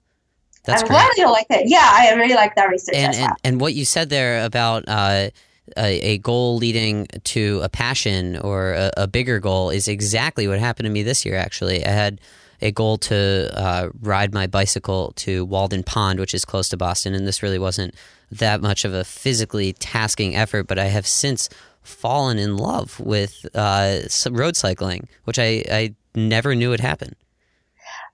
That's 0.63 0.83
I'm 0.83 0.87
great. 0.87 0.97
glad 0.97 1.11
you 1.17 1.31
like 1.31 1.47
it. 1.49 1.63
Yeah, 1.67 1.89
I 1.91 2.13
really 2.13 2.35
like 2.35 2.55
that 2.55 2.69
research. 2.69 2.95
And, 2.95 3.15
and, 3.15 3.33
and 3.43 3.61
what 3.61 3.73
you 3.73 3.83
said 3.83 4.09
there 4.09 4.45
about 4.45 4.85
uh, 4.87 5.31
a, 5.75 5.99
a, 6.01 6.17
goal 6.19 6.57
leading 6.57 7.07
to 7.23 7.61
a 7.63 7.69
passion 7.69 8.37
or 8.37 8.73
a, 8.73 8.91
a, 8.97 9.07
bigger 9.07 9.39
goal 9.39 9.69
is 9.69 9.87
exactly 9.87 10.47
what 10.47 10.59
happened 10.59 10.85
to 10.85 10.91
me 10.91 11.01
this 11.01 11.25
year, 11.25 11.35
actually. 11.35 11.83
I 11.83 11.89
had 11.89 12.21
a 12.61 12.71
goal 12.71 12.97
to 12.97 13.51
uh, 13.53 13.89
ride 14.01 14.33
my 14.33 14.47
bicycle 14.47 15.13
to 15.17 15.45
Walden 15.45 15.83
Pond, 15.83 16.19
which 16.19 16.33
is 16.33 16.45
close 16.45 16.69
to 16.69 16.77
Boston. 16.77 17.13
And 17.13 17.27
this 17.27 17.41
really 17.41 17.59
wasn't 17.59 17.95
that 18.31 18.62
much 18.62 18.86
of 18.86 18.93
a 18.93 19.03
physically 19.03 19.74
tasking 19.74 20.36
effort, 20.36 20.67
but 20.67 20.79
I 20.79 20.86
have 20.86 21.07
since 21.07 21.50
fallen 21.83 22.38
in 22.38 22.57
love 22.57 23.00
with 23.00 23.45
uh, 23.55 24.01
road 24.29 24.55
cycling, 24.55 25.07
which 25.24 25.39
I, 25.39 25.63
I 25.71 25.95
never 26.15 26.55
knew 26.55 26.69
would 26.69 26.79
happen. 26.79 27.15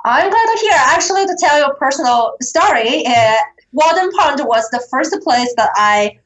I'm 0.06 0.30
glad 0.30 0.46
to 0.46 0.60
hear. 0.62 0.74
Actually, 0.74 1.26
to 1.26 1.38
tell 1.40 1.60
you 1.60 1.66
a 1.66 1.76
personal 1.76 2.36
story, 2.42 3.06
uh, 3.06 3.36
Walden 3.74 4.10
Pond 4.14 4.42
was 4.46 4.68
the 4.70 4.86
first 4.90 5.14
place 5.22 5.54
that 5.58 5.72
I 5.76 6.18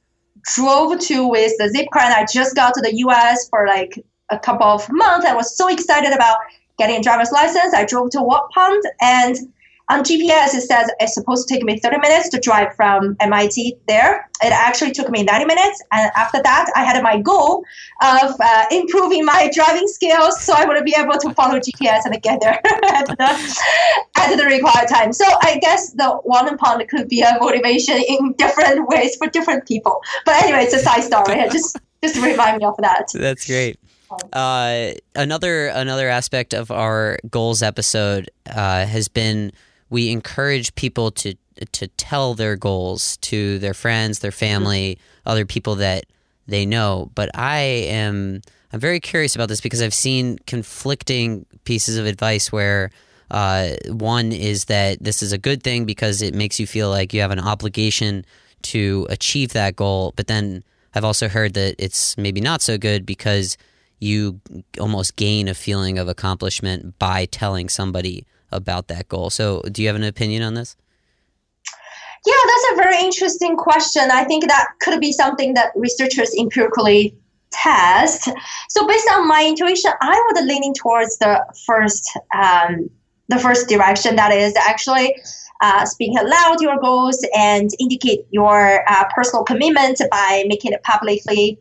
drove 0.43 0.99
to 0.99 1.27
with 1.27 1.53
the 1.57 1.65
Zipcar, 1.65 2.03
and 2.03 2.13
I 2.13 2.25
just 2.31 2.55
got 2.55 2.73
to 2.75 2.81
the 2.81 2.95
U.S. 2.97 3.49
for 3.49 3.67
like 3.67 4.03
a 4.29 4.37
couple 4.37 4.67
of 4.67 4.87
months. 4.91 5.25
I 5.25 5.33
was 5.33 5.55
so 5.55 5.67
excited 5.67 6.13
about 6.13 6.37
getting 6.81 6.97
a 6.97 7.03
driver's 7.03 7.31
license, 7.31 7.75
I 7.75 7.85
drove 7.85 8.09
to 8.11 8.21
Walden 8.21 8.49
Pond 8.55 8.83
and 9.01 9.37
on 9.91 10.03
GPS, 10.05 10.55
it 10.55 10.61
says 10.61 10.89
it's 11.01 11.13
supposed 11.13 11.45
to 11.45 11.53
take 11.53 11.63
me 11.63 11.77
30 11.77 11.97
minutes 11.97 12.29
to 12.29 12.39
drive 12.39 12.73
from 12.77 13.17
MIT 13.19 13.75
there. 13.89 14.29
It 14.41 14.53
actually 14.53 14.91
took 14.91 15.09
me 15.09 15.23
90 15.23 15.45
minutes. 15.45 15.83
And 15.91 16.09
after 16.15 16.41
that, 16.41 16.71
I 16.77 16.85
had 16.85 17.03
my 17.03 17.19
goal 17.19 17.65
of 18.01 18.31
uh, 18.39 18.65
improving 18.71 19.25
my 19.25 19.51
driving 19.53 19.87
skills 19.87 20.41
so 20.41 20.53
I 20.55 20.65
would 20.65 20.81
be 20.85 20.95
able 20.97 21.17
to 21.19 21.33
follow 21.33 21.59
GPS 21.59 22.05
and 22.05 22.21
get 22.21 22.39
there 22.39 22.61
at, 22.85 23.05
the, 23.05 23.65
at 24.15 24.35
the 24.37 24.45
required 24.45 24.87
time. 24.87 25.11
So 25.11 25.25
I 25.41 25.59
guess 25.61 25.91
the 25.91 26.21
Pond 26.57 26.87
could 26.87 27.09
be 27.09 27.21
a 27.21 27.37
motivation 27.41 27.97
in 27.97 28.33
different 28.37 28.87
ways 28.87 29.17
for 29.17 29.27
different 29.27 29.67
people. 29.67 29.99
But 30.25 30.41
anyway, 30.41 30.63
it's 30.63 30.73
a 30.73 30.79
side 30.79 31.03
story. 31.03 31.35
just, 31.51 31.77
just 32.01 32.15
remind 32.15 32.59
me 32.59 32.65
of 32.65 32.77
that. 32.77 33.07
That's 33.13 33.45
great. 33.45 33.77
Uh, 34.33 34.91
another 35.15 35.67
another 35.67 36.09
aspect 36.09 36.53
of 36.53 36.71
our 36.71 37.17
goals 37.29 37.61
episode 37.61 38.29
uh, 38.49 38.85
has 38.85 39.07
been 39.07 39.51
we 39.89 40.09
encourage 40.09 40.73
people 40.75 41.11
to 41.11 41.35
to 41.71 41.87
tell 41.87 42.33
their 42.33 42.55
goals 42.55 43.17
to 43.17 43.59
their 43.59 43.73
friends, 43.73 44.19
their 44.19 44.31
family, 44.31 44.97
other 45.25 45.45
people 45.45 45.75
that 45.75 46.05
they 46.47 46.65
know. 46.65 47.11
But 47.15 47.29
I 47.35 47.59
am 47.59 48.41
I'm 48.73 48.79
very 48.79 48.99
curious 48.99 49.35
about 49.35 49.49
this 49.49 49.61
because 49.61 49.81
I've 49.81 49.93
seen 49.93 50.37
conflicting 50.47 51.45
pieces 51.63 51.97
of 51.97 52.05
advice 52.05 52.51
where. 52.51 52.91
Uh, 53.33 53.77
one 53.87 54.33
is 54.33 54.65
that 54.65 55.01
this 55.01 55.23
is 55.23 55.31
a 55.31 55.37
good 55.37 55.63
thing 55.63 55.85
because 55.85 56.21
it 56.21 56.35
makes 56.35 56.59
you 56.59 56.67
feel 56.67 56.89
like 56.89 57.13
you 57.13 57.21
have 57.21 57.31
an 57.31 57.39
obligation 57.39 58.25
to 58.61 59.07
achieve 59.09 59.53
that 59.53 59.77
goal. 59.77 60.11
But 60.17 60.27
then 60.27 60.65
I've 60.93 61.05
also 61.05 61.29
heard 61.29 61.53
that 61.53 61.75
it's 61.79 62.17
maybe 62.17 62.41
not 62.41 62.61
so 62.61 62.77
good 62.77 63.05
because 63.05 63.57
you 64.01 64.41
almost 64.79 65.15
gain 65.15 65.47
a 65.47 65.53
feeling 65.53 65.99
of 65.99 66.07
accomplishment 66.07 66.97
by 66.99 67.25
telling 67.25 67.69
somebody 67.69 68.25
about 68.51 68.87
that 68.87 69.07
goal. 69.07 69.29
So, 69.29 69.61
do 69.71 69.81
you 69.81 69.87
have 69.87 69.95
an 69.95 70.03
opinion 70.03 70.43
on 70.43 70.55
this? 70.55 70.75
Yeah, 72.25 72.33
that's 72.45 72.73
a 72.73 72.75
very 72.75 72.99
interesting 73.03 73.55
question. 73.55 74.11
I 74.11 74.23
think 74.23 74.47
that 74.47 74.67
could 74.81 74.99
be 74.99 75.11
something 75.11 75.53
that 75.53 75.71
researchers 75.75 76.33
empirically 76.37 77.15
test. 77.51 78.29
So, 78.69 78.87
based 78.87 79.07
on 79.11 79.27
my 79.27 79.45
intuition, 79.45 79.91
I 80.01 80.31
would 80.33 80.45
leaning 80.45 80.73
towards 80.73 81.17
the 81.19 81.45
first, 81.65 82.09
um, 82.35 82.89
the 83.29 83.39
first 83.39 83.69
direction. 83.69 84.15
That 84.15 84.33
is 84.33 84.55
actually 84.55 85.15
uh, 85.61 85.85
speaking 85.85 86.17
aloud 86.17 86.59
your 86.59 86.77
goals 86.79 87.23
and 87.37 87.69
indicate 87.79 88.25
your 88.31 88.83
uh, 88.89 89.05
personal 89.13 89.43
commitment 89.43 90.01
by 90.09 90.43
making 90.47 90.73
it 90.73 90.81
publicly 90.83 91.59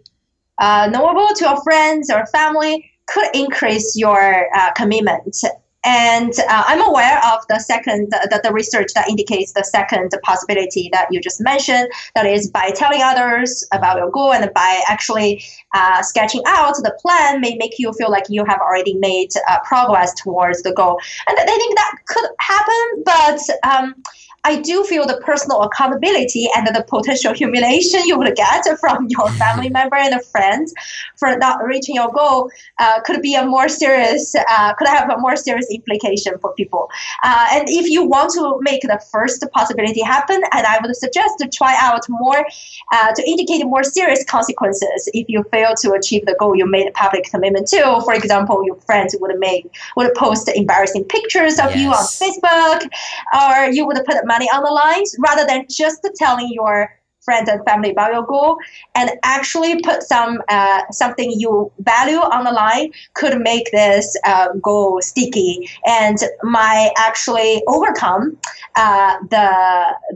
uh, 0.61 0.89
knowable 0.91 1.29
to 1.35 1.45
your 1.45 1.63
friends 1.63 2.11
or 2.11 2.27
family 2.27 2.91
could 3.07 3.29
increase 3.35 3.97
your 3.97 4.47
uh, 4.55 4.73
commitment 4.73 5.37
and 5.85 6.33
uh, 6.39 6.65
I'm 6.67 6.87
aware 6.87 7.19
of 7.25 7.41
the 7.49 7.59
second, 7.59 8.11
the, 8.11 8.41
the 8.43 8.53
research 8.53 8.93
that 8.95 9.09
indicates 9.09 9.53
the 9.53 9.65
second 9.65 10.11
possibility 10.23 10.91
that 10.93 11.09
you 11.11 11.21
just 11.21 11.41
mentioned. 11.41 11.89
That 12.15 12.27
is 12.27 12.51
by 12.51 12.71
telling 12.75 13.01
others 13.03 13.67
about 13.73 13.97
your 13.97 14.11
goal 14.11 14.33
and 14.33 14.51
by 14.53 14.83
actually 14.89 15.43
uh, 15.75 16.03
sketching 16.03 16.43
out 16.47 16.75
the 16.77 16.95
plan 17.01 17.41
may 17.41 17.57
make 17.57 17.79
you 17.79 17.93
feel 17.95 18.11
like 18.11 18.25
you 18.29 18.45
have 18.45 18.61
already 18.61 18.95
made 18.95 19.31
uh, 19.49 19.59
progress 19.65 20.13
towards 20.15 20.63
the 20.63 20.73
goal. 20.73 21.01
And 21.29 21.39
I 21.39 21.45
think 21.45 21.75
that 21.77 21.95
could 22.07 22.31
happen, 22.41 23.03
but 23.05 23.41
um, 23.67 23.95
I 24.45 24.61
do 24.61 24.85
feel 24.85 25.07
the 25.07 25.21
personal 25.25 25.63
accountability 25.63 26.49
and 26.57 26.67
the 26.67 26.85
potential 26.89 27.35
humiliation 27.35 28.01
you 28.07 28.17
would 28.19 28.35
get 28.35 28.65
from 28.79 29.07
your 29.09 29.29
family 29.43 29.69
member 29.69 29.97
and 29.97 30.23
friends 30.25 30.73
for 31.17 31.37
not 31.37 31.63
reaching 31.65 31.97
your 31.97 32.11
goal 32.11 32.51
uh, 32.79 33.01
could 33.03 33.21
be 33.21 33.35
a 33.35 33.45
more 33.45 33.69
serious, 33.69 34.35
uh, 34.35 34.75
could 34.75 34.89
have 34.89 35.11
a 35.11 35.19
more 35.19 35.37
serious 35.37 35.67
implication 35.71 36.39
for 36.41 36.55
people. 36.55 36.89
Uh, 37.23 37.49
and 37.53 37.69
if 37.69 37.89
you 37.89 38.05
want 38.05 38.33
to 38.33 38.59
make 38.63 38.83
the 38.83 39.01
first 39.13 39.45
possibility 39.53 40.03
happen, 40.03 40.41
and 40.53 40.67
I 40.67 40.79
would 40.81 40.95
suggest 40.97 41.35
to 41.41 41.49
try 41.49 41.77
out 41.79 42.09
more 42.09 42.47
uh, 42.93 43.13
to 43.13 43.23
indicate 43.29 43.65
more 43.67 43.85
serious 43.85 44.25
consequences 44.25 45.09
if 45.13 45.29
you 45.29 45.45
fail 45.51 45.75
to 45.83 45.93
achieve 45.93 46.25
the 46.25 46.35
goal 46.39 46.57
you 46.57 46.67
made 46.67 46.89
a 46.89 46.93
public 46.93 47.25
commitment 47.25 47.67
to. 47.69 48.01
For 48.05 48.15
example, 48.15 48.65
your 48.65 48.77
friends 48.77 49.15
would 49.21 49.39
make 49.39 49.71
would 49.97 50.15
post 50.15 50.49
embarrassing 50.49 51.05
pictures 51.05 51.59
of 51.59 51.75
yes. 51.75 51.77
you 51.77 51.89
on 51.91 52.05
Facebook, 52.23 52.89
or 53.35 53.73
you 53.73 53.87
would 53.87 54.01
put 54.07 54.17
money 54.31 54.49
on 54.55 54.63
the 54.63 54.71
lines 54.71 55.17
rather 55.19 55.45
than 55.45 55.67
just 55.69 56.09
telling 56.15 56.49
your 56.53 57.00
friends 57.21 57.49
and 57.49 57.65
family 57.65 57.91
about 57.91 58.13
your 58.13 58.25
goal 58.25 58.57
and 58.95 59.11
actually 59.23 59.81
put 59.83 60.03
some 60.03 60.43
uh, 60.49 60.83
something 60.91 61.31
you 61.37 61.71
value 61.81 62.19
on 62.19 62.45
the 62.45 62.51
line 62.51 62.91
could 63.15 63.41
make 63.41 63.71
this 63.73 64.17
uh, 64.25 64.49
goal 64.63 65.01
sticky 65.03 65.69
and 65.87 66.19
might 66.43 66.93
actually 66.99 67.63
overcome 67.67 68.37
uh, 68.77 69.17
the 69.31 69.49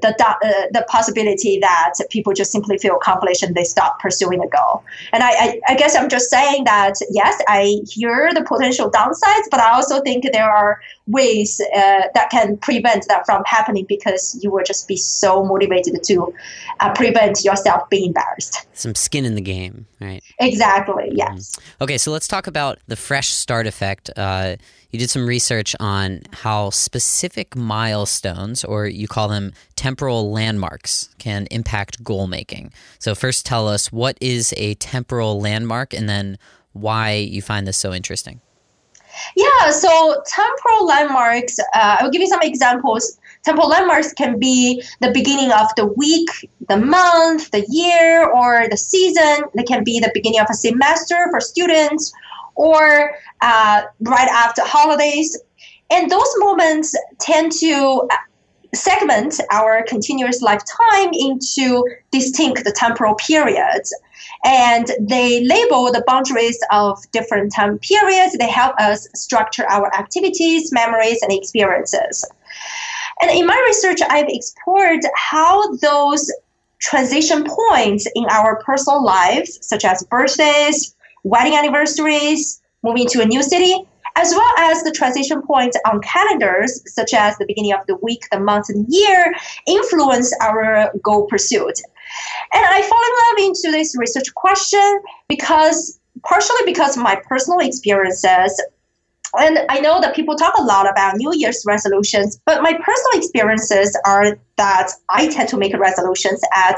the 0.01 0.11
uh, 0.21 0.67
the 0.73 0.85
possibility 0.89 1.59
that 1.61 1.95
people 2.11 2.33
just 2.33 2.51
simply 2.51 2.79
feel 2.79 2.97
accomplished 2.97 3.43
and 3.43 3.55
they 3.55 3.65
stop 3.65 4.01
pursuing 4.01 4.41
the 4.41 4.49
goal. 4.49 4.83
And 5.13 5.23
I, 5.23 5.31
I, 5.31 5.61
I 5.69 5.75
guess 5.75 5.97
I'm 5.97 6.09
just 6.09 6.31
saying 6.31 6.65
that 6.65 6.95
yes, 7.11 7.41
I 7.49 7.81
hear 7.87 8.31
the 8.33 8.43
potential 8.43 8.91
downsides, 8.91 9.47
but 9.51 9.61
I 9.61 9.73
also 9.75 10.01
think 10.01 10.25
there 10.33 10.51
are 10.51 10.81
ways 11.07 11.61
uh, 11.75 12.03
that 12.15 12.31
can 12.31 12.57
prevent 12.59 13.07
that 13.09 13.27
from 13.27 13.43
happening 13.45 13.85
because 13.89 14.39
you 14.43 14.51
will 14.51 14.65
just 14.65 14.89
be 14.89 14.97
so 14.97 15.45
motivated 15.45 16.03
to 16.05 16.33
uh, 16.81 16.94
prevent 16.95 17.45
yourself 17.45 17.89
being 17.91 18.07
embarrassed. 18.07 18.67
Some 18.75 18.95
skin 18.95 19.25
in 19.25 19.35
the 19.35 19.41
game, 19.41 19.87
right? 20.01 20.23
Exactly, 20.41 21.11
yes. 21.15 21.57
Mm. 21.57 21.83
Okay, 21.83 21.99
so 21.99 22.11
let's 22.11 22.29
talk 22.29 22.47
about 22.47 22.79
the 22.87 22.97
fresh 22.97 23.29
start 23.29 23.67
effect. 23.67 24.11
Uh, 24.17 24.57
you 24.91 24.99
did 24.99 25.11
some 25.11 25.27
research 25.27 25.75
on 25.81 26.23
how 26.33 26.71
specific 26.71 27.57
milestones, 27.57 28.65
or 28.65 28.87
you 28.87 29.09
call 29.09 29.29
them 29.29 29.53
temporal 29.77 30.31
landmarks, 30.31 31.09
can 31.19 31.47
impact 31.51 32.05
goal 32.05 32.27
making. 32.27 32.73
So, 32.99 33.15
first 33.15 33.45
tell 33.45 33.67
us 33.67 33.91
what 33.91 34.17
is 34.21 34.55
a 34.57 34.75
temporal 34.75 35.41
landmark 35.41 35.93
and 35.95 36.09
then 36.09 36.39
why 36.73 37.15
you 37.15 37.43
find 37.43 37.67
this 37.67 37.77
so 37.77 37.93
interesting. 37.93 38.41
Yeah, 39.37 39.71
so 39.71 40.23
temporal 40.27 40.87
landmarks, 40.87 41.59
uh, 41.59 41.97
I'll 42.01 42.11
give 42.11 42.21
you 42.21 42.29
some 42.29 42.43
examples. 42.43 43.19
Temporal 43.45 43.69
landmarks 43.69 44.13
can 44.15 44.39
be 44.39 44.83
the 45.01 45.11
beginning 45.13 45.53
of 45.53 45.69
the 45.77 45.87
week, 45.87 46.29
the 46.69 46.79
month, 46.79 47.51
the 47.51 47.65
year, 47.69 48.29
or 48.29 48.67
the 48.69 48.77
season. 48.77 49.45
They 49.55 49.65
can 49.65 49.85
be 49.85 50.01
the 50.01 50.11
beginning 50.15 50.41
of 50.41 50.47
a 50.51 50.55
semester 50.55 51.29
for 51.31 51.41
students, 51.41 52.13
or 52.55 53.13
uh, 53.43 53.83
right 54.01 54.29
after 54.29 54.63
holidays. 54.65 55.39
And 55.91 56.11
those 56.11 56.33
moments 56.39 56.97
tend 57.21 57.53
to 57.61 58.09
uh, 58.11 58.17
segment 58.75 59.41
our 59.53 59.85
continuous 59.87 60.41
lifetime 60.41 61.11
into 61.13 61.85
distinct 62.11 62.63
temporal 62.75 63.15
periods 63.15 63.95
and 64.45 64.91
they 65.01 65.45
label 65.45 65.91
the 65.91 66.05
boundaries 66.07 66.59
of 66.71 66.99
different 67.13 67.53
time 67.55 67.79
periods. 67.79 68.37
They 68.37 68.51
help 68.51 68.75
us 68.79 69.09
structure 69.15 69.65
our 69.71 69.95
activities, 69.95 70.71
memories, 70.73 71.19
and 71.23 71.33
experiences. 71.33 72.25
And 73.21 73.31
in 73.31 73.47
my 73.47 73.63
research, 73.67 74.01
I've 74.09 74.29
explored 74.29 75.01
how 75.15 75.75
those 75.77 76.31
transition 76.81 77.45
points 77.45 78.07
in 78.15 78.27
our 78.31 78.63
personal 78.63 79.03
lives, 79.05 79.59
such 79.63 79.85
as 79.85 80.05
birthdays, 80.05 80.95
wedding 81.23 81.57
anniversaries, 81.57 82.61
moving 82.83 83.07
to 83.09 83.23
a 83.23 83.25
new 83.25 83.43
city, 83.43 83.75
as 84.17 84.33
well 84.33 84.55
as 84.59 84.83
the 84.83 84.93
transition 84.93 85.43
points 85.43 85.77
on 85.91 86.01
calendars, 86.03 86.83
such 86.93 87.15
as 87.15 87.37
the 87.39 87.47
beginning 87.47 87.73
of 87.73 87.87
the 87.87 87.97
week, 87.97 88.25
the 88.31 88.39
month, 88.39 88.69
and 88.69 88.87
year, 88.89 89.35
influence 89.67 90.33
our 90.41 90.93
goal 91.03 91.27
pursuit. 91.27 91.81
And 92.53 92.65
I 92.65 92.83
fall 92.83 93.01
in 93.09 93.45
love 93.45 93.49
into 93.49 93.77
this 93.77 93.97
research 93.97 94.33
question 94.35 95.01
because 95.29 95.99
partially 96.23 96.63
because 96.65 96.97
of 96.97 97.03
my 97.03 97.17
personal 97.27 97.61
experiences. 97.61 98.61
And 99.39 99.61
I 99.69 99.81
know 99.81 100.01
that 100.01 100.15
people 100.15 100.37
talk 100.37 100.55
a 100.59 100.63
lot 100.63 100.89
about 100.89 101.17
New 101.17 101.33
Year's 101.35 101.65
resolutions, 101.67 102.41
but 102.45 102.63
my 102.63 102.73
personal 102.73 103.13
experiences 103.15 103.99
are 104.07 104.39
that 104.57 104.91
I 105.11 105.29
tend 105.29 105.49
to 105.51 105.57
make 105.57 105.77
resolutions 105.77 106.41
at 106.55 106.77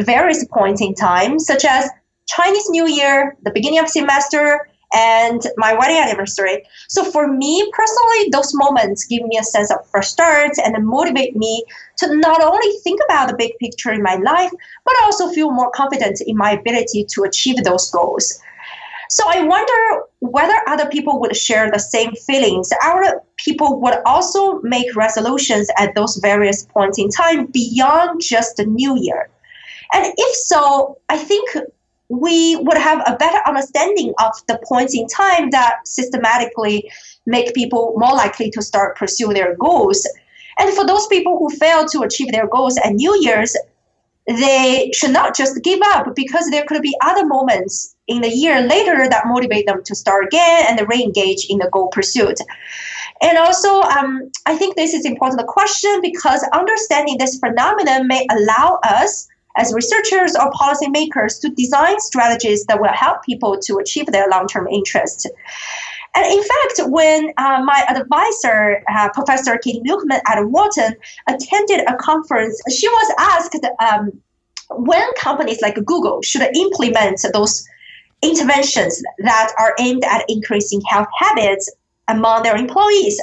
various 0.00 0.44
points 0.46 0.80
in 0.80 0.94
time, 0.94 1.38
such 1.38 1.64
as 1.64 1.88
Chinese 2.26 2.68
New 2.70 2.86
Year, 2.86 3.36
the 3.42 3.50
beginning 3.50 3.78
of 3.78 3.88
semester, 3.88 4.66
and 4.94 5.42
my 5.56 5.72
wedding 5.74 5.96
anniversary. 5.96 6.62
So 6.88 7.04
for 7.04 7.26
me 7.26 7.70
personally, 7.72 8.28
those 8.30 8.52
moments 8.54 9.04
give 9.06 9.22
me 9.22 9.38
a 9.38 9.44
sense 9.44 9.70
of 9.70 9.88
fresh 9.90 10.08
start 10.08 10.52
and 10.62 10.74
motivate 10.86 11.34
me 11.36 11.64
to 11.98 12.14
not 12.16 12.42
only 12.42 12.72
think 12.84 13.00
about 13.06 13.28
the 13.28 13.36
big 13.36 13.52
picture 13.58 13.90
in 13.90 14.02
my 14.02 14.16
life, 14.16 14.50
but 14.84 14.94
also 15.02 15.30
feel 15.30 15.50
more 15.50 15.70
confident 15.70 16.20
in 16.26 16.36
my 16.36 16.52
ability 16.52 17.06
to 17.10 17.22
achieve 17.22 17.62
those 17.64 17.90
goals. 17.90 18.40
So 19.12 19.24
I 19.28 19.42
wonder 19.42 20.06
whether 20.20 20.54
other 20.66 20.86
people 20.86 21.20
would 21.20 21.36
share 21.36 21.70
the 21.70 21.78
same 21.78 22.14
feelings. 22.14 22.70
Our 22.82 23.20
people 23.36 23.78
would 23.82 23.98
also 24.06 24.62
make 24.62 24.96
resolutions 24.96 25.68
at 25.76 25.94
those 25.94 26.16
various 26.16 26.64
points 26.64 26.98
in 26.98 27.10
time 27.10 27.44
beyond 27.44 28.22
just 28.22 28.56
the 28.56 28.64
new 28.64 28.98
year. 28.98 29.28
And 29.92 30.14
if 30.16 30.36
so, 30.46 30.96
I 31.10 31.18
think 31.18 31.46
we 32.08 32.56
would 32.56 32.78
have 32.78 33.00
a 33.06 33.18
better 33.18 33.38
understanding 33.46 34.14
of 34.18 34.32
the 34.48 34.58
points 34.64 34.94
in 34.94 35.06
time 35.08 35.50
that 35.50 35.86
systematically 35.86 36.90
make 37.26 37.52
people 37.52 37.92
more 37.98 38.14
likely 38.14 38.50
to 38.52 38.62
start 38.62 38.96
pursuing 38.96 39.34
their 39.34 39.54
goals. 39.56 40.08
And 40.58 40.72
for 40.72 40.86
those 40.86 41.06
people 41.08 41.38
who 41.38 41.50
fail 41.50 41.84
to 41.84 42.00
achieve 42.00 42.32
their 42.32 42.46
goals 42.46 42.78
at 42.78 42.94
New 42.94 43.14
Year's, 43.20 43.54
they 44.26 44.90
should 44.94 45.10
not 45.10 45.36
just 45.36 45.62
give 45.62 45.80
up 45.88 46.14
because 46.16 46.48
there 46.48 46.64
could 46.64 46.80
be 46.80 46.96
other 47.02 47.26
moments 47.26 47.94
in 48.12 48.22
the 48.22 48.28
year 48.28 48.60
later 48.60 49.08
that 49.08 49.22
motivate 49.26 49.66
them 49.66 49.82
to 49.84 49.94
start 49.94 50.26
again 50.26 50.64
and 50.68 50.88
re-engage 50.88 51.46
in 51.48 51.58
the 51.58 51.68
goal 51.72 51.88
pursuit. 51.88 52.38
And 53.22 53.38
also, 53.38 53.80
um, 53.82 54.30
I 54.46 54.56
think 54.56 54.76
this 54.76 54.94
is 54.94 55.04
important 55.04 55.46
question 55.46 56.00
because 56.02 56.44
understanding 56.52 57.16
this 57.18 57.38
phenomenon 57.38 58.08
may 58.08 58.26
allow 58.30 58.80
us 58.84 59.28
as 59.56 59.72
researchers 59.74 60.34
or 60.34 60.50
policymakers 60.52 61.40
to 61.40 61.48
design 61.50 62.00
strategies 62.00 62.64
that 62.66 62.80
will 62.80 62.92
help 62.92 63.22
people 63.22 63.58
to 63.60 63.76
achieve 63.76 64.06
their 64.06 64.28
long-term 64.28 64.66
interests. 64.68 65.26
And 66.14 66.26
in 66.26 66.42
fact, 66.42 66.90
when 66.90 67.32
uh, 67.38 67.62
my 67.64 67.84
advisor, 67.88 68.82
uh, 68.90 69.08
Professor 69.14 69.56
Katie 69.58 69.80
Milkman 69.82 70.20
at 70.26 70.44
Wharton, 70.44 70.94
attended 71.28 71.80
a 71.88 71.94
conference, 71.96 72.60
she 72.70 72.88
was 72.88 73.14
asked 73.18 73.66
um, 73.80 74.12
when 74.70 75.06
companies 75.14 75.60
like 75.62 75.76
Google 75.84 76.20
should 76.22 76.42
implement 76.56 77.20
those 77.32 77.64
interventions 78.22 79.02
that 79.18 79.52
are 79.58 79.74
aimed 79.78 80.04
at 80.04 80.24
increasing 80.28 80.80
health 80.88 81.08
habits 81.18 81.70
among 82.08 82.42
their 82.42 82.56
employees. 82.56 83.20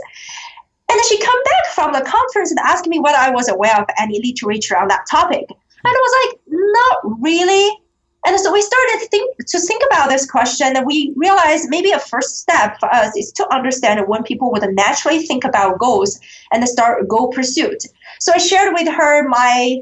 And 0.92 1.00
she 1.08 1.20
come 1.20 1.44
back 1.44 1.74
from 1.74 1.94
the 1.94 2.02
conference 2.02 2.52
and 2.52 2.60
asked 2.60 2.88
me 2.88 3.00
whether 3.00 3.18
I 3.18 3.30
was 3.30 3.48
aware 3.48 3.80
of 3.80 3.86
any 4.00 4.20
literature 4.24 4.78
on 4.78 4.88
that 4.88 5.06
topic. 5.10 5.46
And 5.50 5.86
I 5.86 5.92
was 5.92 6.28
like, 6.28 6.40
not 6.48 7.22
really. 7.22 7.78
And 8.26 8.38
so 8.40 8.52
we 8.52 8.62
started 8.62 9.08
think, 9.10 9.38
to 9.48 9.60
think 9.60 9.82
about 9.90 10.10
this 10.10 10.30
question, 10.30 10.76
and 10.76 10.86
we 10.86 11.14
realized 11.16 11.70
maybe 11.70 11.92
a 11.92 12.00
first 12.00 12.40
step 12.40 12.78
for 12.80 12.94
us 12.94 13.16
is 13.16 13.32
to 13.34 13.54
understand 13.54 14.06
when 14.08 14.24
people 14.24 14.52
would 14.52 14.64
naturally 14.74 15.26
think 15.26 15.46
about 15.46 15.80
goals 15.80 16.20
and 16.52 16.68
start 16.68 17.08
goal 17.08 17.30
pursuit. 17.30 17.84
So 18.20 18.34
I 18.34 18.38
shared 18.38 18.74
with 18.74 18.88
her 18.90 19.28
my 19.30 19.82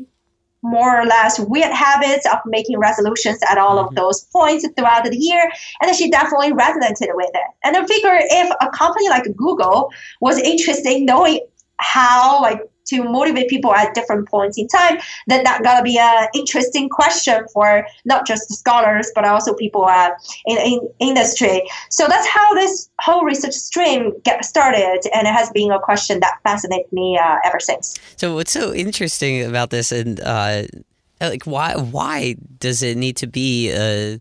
more 0.63 0.99
or 0.99 1.05
less 1.05 1.39
weird 1.39 1.71
habits 1.71 2.25
of 2.25 2.39
making 2.45 2.79
resolutions 2.79 3.39
at 3.49 3.57
all 3.57 3.79
of 3.79 3.87
mm-hmm. 3.87 3.95
those 3.95 4.23
points 4.25 4.67
throughout 4.75 5.05
the 5.05 5.15
year. 5.15 5.51
And 5.81 5.95
she 5.95 6.09
definitely 6.09 6.51
resonated 6.51 7.15
with 7.15 7.29
it. 7.33 7.47
And 7.63 7.77
I 7.77 7.85
figure 7.85 8.11
if 8.13 8.51
a 8.61 8.69
company 8.71 9.09
like 9.09 9.23
Google 9.35 9.91
was 10.21 10.39
interested 10.39 10.91
in 10.91 11.05
knowing 11.05 11.41
how 11.79 12.41
like 12.41 12.59
to 12.87 13.03
motivate 13.03 13.47
people 13.49 13.73
at 13.73 13.93
different 13.93 14.27
points 14.27 14.57
in 14.57 14.67
time, 14.67 14.97
then 15.27 15.43
that 15.43 15.63
gotta 15.63 15.83
be 15.83 15.97
an 15.97 16.27
interesting 16.33 16.89
question 16.89 17.45
for 17.53 17.85
not 18.05 18.25
just 18.25 18.51
scholars 18.53 19.11
but 19.15 19.25
also 19.25 19.53
people 19.53 19.85
uh, 19.85 20.11
in, 20.45 20.57
in 20.57 20.89
industry. 20.99 21.63
So 21.89 22.07
that's 22.07 22.27
how 22.27 22.53
this 22.53 22.89
whole 23.01 23.23
research 23.23 23.53
stream 23.53 24.13
get 24.23 24.43
started, 24.45 25.01
and 25.13 25.27
it 25.27 25.33
has 25.33 25.49
been 25.51 25.71
a 25.71 25.79
question 25.79 26.19
that 26.19 26.39
fascinates 26.43 26.91
me 26.91 27.17
uh, 27.17 27.37
ever 27.45 27.59
since. 27.59 27.95
So 28.15 28.35
what's 28.35 28.51
so 28.51 28.73
interesting 28.73 29.43
about 29.43 29.69
this, 29.69 29.91
and 29.91 30.19
uh, 30.21 30.63
like 31.21 31.43
why 31.43 31.75
why 31.75 32.35
does 32.59 32.83
it 32.83 32.97
need 32.97 33.17
to 33.17 33.27
be 33.27 33.71
a 33.71 34.19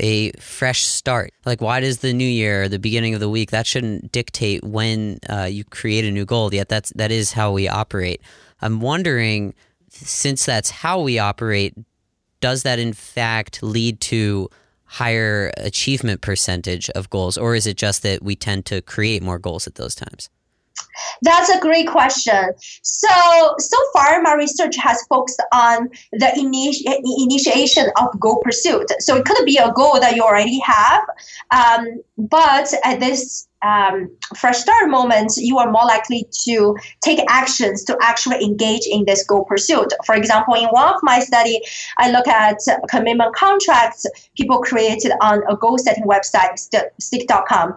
a 0.00 0.32
fresh 0.32 0.84
start. 0.84 1.32
Like, 1.44 1.60
why 1.60 1.80
does 1.80 1.98
the 1.98 2.12
new 2.12 2.26
year, 2.26 2.68
the 2.68 2.78
beginning 2.78 3.14
of 3.14 3.20
the 3.20 3.28
week, 3.28 3.50
that 3.50 3.66
shouldn't 3.66 4.12
dictate 4.12 4.64
when 4.64 5.18
uh, 5.28 5.44
you 5.44 5.64
create 5.64 6.04
a 6.04 6.10
new 6.10 6.24
goal? 6.24 6.52
Yet 6.52 6.68
that's 6.68 6.92
that 6.96 7.10
is 7.10 7.32
how 7.32 7.52
we 7.52 7.68
operate. 7.68 8.20
I'm 8.60 8.80
wondering, 8.80 9.54
since 9.90 10.44
that's 10.44 10.70
how 10.70 11.00
we 11.00 11.18
operate, 11.18 11.74
does 12.40 12.62
that 12.62 12.78
in 12.78 12.92
fact 12.92 13.62
lead 13.62 14.00
to 14.00 14.48
higher 14.84 15.52
achievement 15.56 16.20
percentage 16.20 16.88
of 16.90 17.10
goals, 17.10 17.36
or 17.36 17.54
is 17.54 17.66
it 17.66 17.76
just 17.76 18.02
that 18.02 18.22
we 18.22 18.36
tend 18.36 18.66
to 18.66 18.80
create 18.82 19.22
more 19.22 19.38
goals 19.38 19.66
at 19.66 19.74
those 19.74 19.94
times? 19.94 20.30
That's 21.22 21.50
a 21.50 21.60
great 21.60 21.88
question. 21.88 22.52
So, 22.82 23.08
so 23.58 23.76
far, 23.92 24.22
my 24.22 24.34
research 24.34 24.76
has 24.76 25.02
focused 25.08 25.42
on 25.52 25.88
the 26.12 26.26
initi- 26.36 26.82
initiation 27.24 27.86
of 28.00 28.18
goal 28.20 28.40
pursuit. 28.42 28.90
So, 29.00 29.16
it 29.16 29.24
could 29.24 29.44
be 29.44 29.56
a 29.56 29.72
goal 29.72 30.00
that 30.00 30.16
you 30.16 30.22
already 30.22 30.60
have, 30.60 31.02
um, 31.50 32.02
but 32.18 32.72
at 32.84 33.00
this 33.00 33.48
um, 33.64 34.10
fresh 34.36 34.58
start 34.58 34.90
moments, 34.90 35.38
you 35.38 35.58
are 35.58 35.70
more 35.70 35.84
likely 35.84 36.28
to 36.44 36.76
take 37.02 37.18
actions 37.28 37.82
to 37.84 37.96
actually 38.02 38.44
engage 38.44 38.86
in 38.86 39.04
this 39.06 39.24
goal 39.24 39.44
pursuit. 39.44 39.92
For 40.04 40.14
example, 40.14 40.54
in 40.54 40.66
one 40.66 40.94
of 40.94 41.00
my 41.02 41.20
study, 41.20 41.60
I 41.98 42.10
look 42.10 42.28
at 42.28 42.58
commitment 42.88 43.34
contracts 43.34 44.06
people 44.36 44.58
created 44.58 45.12
on 45.20 45.42
a 45.48 45.56
goal 45.56 45.78
setting 45.78 46.04
website, 46.04 46.60
stickK.com. 47.02 47.74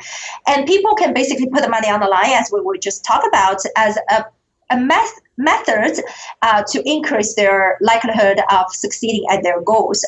And 0.48 0.67
people 0.67 0.94
can 0.96 1.13
basically 1.13 1.50
put 1.50 1.63
the 1.63 1.70
money 1.70 1.89
on 1.89 2.01
the 2.01 2.08
line, 2.08 2.32
as 2.32 2.50
we 2.51 2.62
would 2.62 2.82
just 2.82 3.06
talk 3.06 3.24
about, 3.27 3.62
as 3.75 3.98
a 4.10 4.25
a 4.70 4.77
method 4.77 5.24
methods 5.38 6.01
uh, 6.41 6.63
to 6.72 6.82
increase 6.89 7.36
their 7.36 7.77
likelihood 7.82 8.39
of 8.51 8.65
succeeding 8.72 9.25
at 9.29 9.44
their 9.44 9.62
goals. 9.62 10.06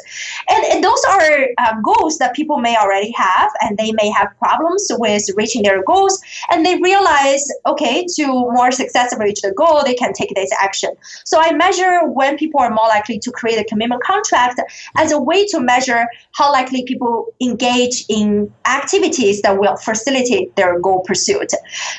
And, 0.50 0.64
and 0.66 0.84
those 0.84 1.04
are 1.06 1.48
um, 1.58 1.82
goals 1.82 2.18
that 2.18 2.36
people 2.36 2.60
may 2.60 2.76
already 2.76 3.12
have, 3.12 3.52
and 3.62 3.78
they 3.78 3.92
may 3.94 4.10
have 4.10 4.30
problems 4.40 4.88
with 4.92 5.24
reaching 5.36 5.64
their 5.64 5.84
goals. 5.84 6.20
And 6.52 6.66
they 6.66 6.80
realize, 6.80 7.46
okay, 7.66 8.06
to 8.16 8.28
more 8.28 8.72
successfully 8.72 9.26
reach 9.26 9.42
the 9.42 9.52
goal, 9.52 9.84
they 9.84 9.96
can 9.96 10.14
take 10.14 10.34
this 10.36 10.52
action. 10.60 10.92
So 11.26 11.40
I 11.40 11.54
measure 11.54 12.08
when 12.08 12.38
people 12.38 12.60
are 12.60 12.70
more 12.70 12.88
likely 12.88 13.20
to 13.20 13.32
create 13.32 13.60
a 13.60 13.64
commitment 13.66 14.02
contract 14.04 14.60
as 14.98 15.12
a 15.12 15.20
way 15.20 15.46
to 15.48 15.60
measure 15.60 16.06
how 16.34 16.52
likely 16.52 16.84
people 16.86 17.28
engage 17.42 18.06
in 18.10 18.52
activities 18.66 19.42
that 19.42 19.60
will 19.60 19.76
facilitate 19.78 20.56
their 20.56 20.80
goal 20.80 21.02
pursuit. 21.02 21.52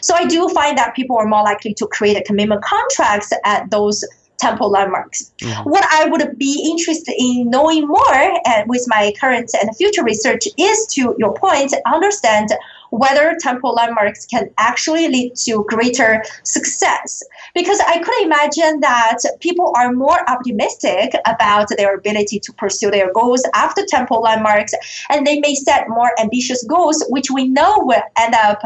So 0.03 0.15
I 0.15 0.25
do 0.27 0.49
find 0.49 0.77
that 0.79 0.95
people 0.95 1.17
are 1.17 1.27
more 1.27 1.43
likely 1.43 1.75
to 1.75 1.87
create 1.87 2.17
a 2.17 2.23
commitment 2.23 2.63
contract 2.63 3.20
at 3.45 3.71
those 3.71 4.05
temporal 4.41 4.71
landmarks. 4.71 5.33
Mm-hmm. 5.43 5.69
What 5.69 5.85
I 5.91 6.07
would 6.07 6.39
be 6.39 6.69
interested 6.71 7.15
in 7.19 7.51
knowing 7.51 7.87
more 7.87 8.41
and 8.47 8.69
with 8.69 8.85
my 8.89 9.13
current 9.21 9.51
and 9.61 9.77
future 9.77 10.03
research 10.03 10.47
is 10.59 10.87
to 10.95 11.15
your 11.19 11.35
point, 11.35 11.75
understand 11.87 12.49
whether 12.91 13.37
temporal 13.39 13.75
landmarks 13.75 14.27
can 14.27 14.51
actually 14.59 15.07
lead 15.09 15.37
to 15.37 15.65
greater 15.69 16.25
success. 16.43 17.23
Because 17.55 17.81
I 17.87 17.99
could 17.99 18.23
imagine 18.23 18.81
that 18.81 19.19
people 19.41 19.73
are 19.77 19.93
more 19.93 20.29
optimistic 20.29 21.13
about 21.27 21.69
their 21.77 21.95
ability 21.95 22.41
to 22.41 22.53
pursue 22.55 22.91
their 22.91 23.13
goals 23.13 23.47
after 23.55 23.85
temporal 23.87 24.23
landmarks, 24.23 24.73
and 25.09 25.25
they 25.25 25.39
may 25.39 25.55
set 25.55 25.89
more 25.89 26.11
ambitious 26.19 26.65
goals, 26.65 27.05
which 27.11 27.31
we 27.31 27.47
know 27.47 27.77
will 27.83 28.03
end 28.17 28.35
up 28.35 28.61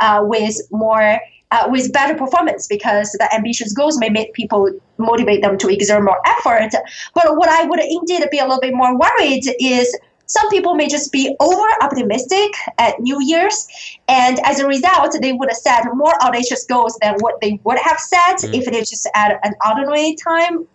uh, 0.00 0.20
with 0.24 0.56
more 0.72 1.20
uh, 1.50 1.66
with 1.70 1.92
better 1.92 2.14
performance 2.14 2.66
because 2.66 3.12
the 3.12 3.34
ambitious 3.34 3.72
goals 3.72 3.98
may 3.98 4.08
make 4.08 4.32
people 4.34 4.70
motivate 4.98 5.42
them 5.42 5.56
to 5.58 5.68
exert 5.68 6.02
more 6.04 6.20
effort. 6.26 6.70
But 7.14 7.36
what 7.36 7.48
I 7.48 7.64
would 7.64 7.80
indeed 7.80 8.26
be 8.30 8.38
a 8.38 8.44
little 8.44 8.60
bit 8.60 8.74
more 8.74 8.98
worried 8.98 9.44
is 9.60 9.96
some 10.26 10.48
people 10.50 10.74
may 10.74 10.88
just 10.88 11.10
be 11.10 11.34
over 11.40 11.66
optimistic 11.80 12.52
at 12.76 13.00
New 13.00 13.18
Year's, 13.22 13.66
and 14.08 14.38
as 14.44 14.60
a 14.60 14.66
result, 14.66 15.16
they 15.22 15.32
would 15.32 15.50
set 15.52 15.84
more 15.94 16.22
audacious 16.22 16.64
goals 16.64 16.98
than 17.00 17.14
what 17.20 17.40
they 17.40 17.58
would 17.64 17.78
have 17.78 17.98
set 17.98 18.38
mm. 18.40 18.54
if 18.54 18.66
they 18.66 18.80
just 18.80 19.08
at 19.14 19.40
an 19.42 19.54
ordinary 19.66 20.14
time 20.16 20.66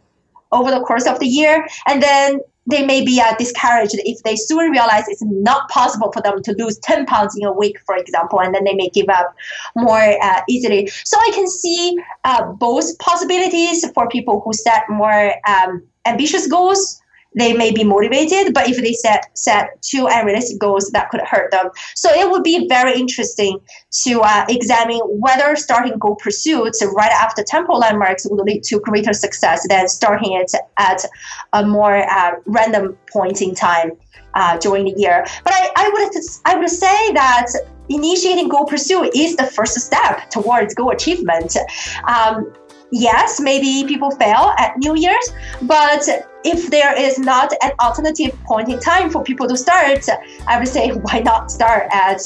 over 0.52 0.72
the 0.72 0.82
course 0.82 1.06
of 1.06 1.20
the 1.20 1.28
year. 1.28 1.68
And 1.88 2.02
then 2.02 2.40
they 2.66 2.86
may 2.86 3.04
be 3.04 3.20
uh, 3.20 3.36
discouraged 3.38 3.96
if 4.06 4.24
they 4.24 4.36
soon 4.36 4.72
realize 4.72 5.08
it's 5.08 5.24
not 5.24 5.70
possible 5.70 6.12
for 6.12 6.22
them 6.22 6.42
to 6.44 6.56
lose 6.58 6.78
10 6.80 7.06
pounds 7.06 7.36
in 7.38 7.46
a 7.46 7.52
week, 7.52 7.78
for 7.86 7.96
example, 7.98 8.40
and 8.42 8.56
then 8.56 8.64
they 8.64 8.74
may 8.74 8.90
give 8.90 9.10
up 9.10 9.36
more 9.76 10.18
uh, 10.24 10.42
easily. 10.48 10.88
So 11.04 11.18
I 11.18 11.32
can 11.34 11.48
see 11.48 11.98
uh, 12.24 12.46
both 12.54 12.98
possibilities 13.00 13.90
for 13.92 14.08
people 14.08 14.42
who 14.42 14.54
set 14.54 14.84
more 14.90 15.34
um, 15.48 15.84
ambitious 16.06 16.48
goals 16.48 17.02
they 17.36 17.54
may 17.54 17.72
be 17.72 17.84
motivated, 17.84 18.54
but 18.54 18.70
if 18.70 18.78
they 18.78 18.94
set 18.94 19.38
set 19.38 19.82
too 19.82 20.08
unrealistic 20.10 20.60
goals, 20.60 20.90
that 20.92 21.10
could 21.10 21.22
hurt 21.22 21.52
them. 21.52 21.70
So 21.96 22.10
it 22.12 22.30
would 22.30 22.44
be 22.44 22.68
very 22.68 23.00
interesting 23.00 23.60
to 24.04 24.22
uh, 24.22 24.46
examine 24.50 25.00
whether 25.00 25.56
starting 25.56 25.98
goal 25.98 26.16
pursuits 26.16 26.84
right 26.96 27.12
after 27.12 27.44
temporal 27.44 27.80
landmarks 27.80 28.28
would 28.30 28.44
lead 28.46 28.64
to 28.64 28.80
greater 28.80 29.14
success 29.14 29.66
than 29.70 29.88
starting 29.88 30.34
it 30.34 30.52
at 30.78 31.04
a 31.54 31.66
more 31.66 32.10
uh, 32.10 32.32
random 32.46 32.98
point 33.12 33.42
in 33.42 33.54
time 33.56 33.92
uh, 34.36 34.58
during 34.58 34.86
the 34.86 34.94
year. 34.98 35.26
But 35.44 35.54
I, 35.54 35.70
I 35.76 35.90
would 35.90 36.24
I 36.46 36.58
would 36.58 36.70
say 36.70 37.14
that 37.14 37.48
initiating 37.90 38.50
goal 38.50 38.66
pursuit 38.66 39.12
is 39.16 39.36
the 39.36 39.46
first 39.46 39.80
step 39.80 40.30
towards 40.30 40.74
goal 40.74 40.92
achievement. 40.92 41.56
Um, 42.08 42.54
yes, 42.94 43.40
maybe 43.40 43.86
people 43.88 44.12
fail 44.12 44.54
at 44.58 44.78
New 44.78 44.96
Year's, 44.96 45.34
but 45.64 46.08
if 46.44 46.70
there 46.70 46.98
is 46.98 47.18
not 47.20 47.52
an 47.62 47.72
alternative 47.82 48.38
point 48.44 48.70
in 48.70 48.80
time 48.80 49.10
for 49.10 49.24
people 49.24 49.48
to 49.48 49.58
start, 49.58 50.06
I 50.48 50.60
would 50.60 50.68
say 50.68 50.90
why 51.04 51.20
not 51.20 51.52
start 51.52 51.88
at 51.92 52.22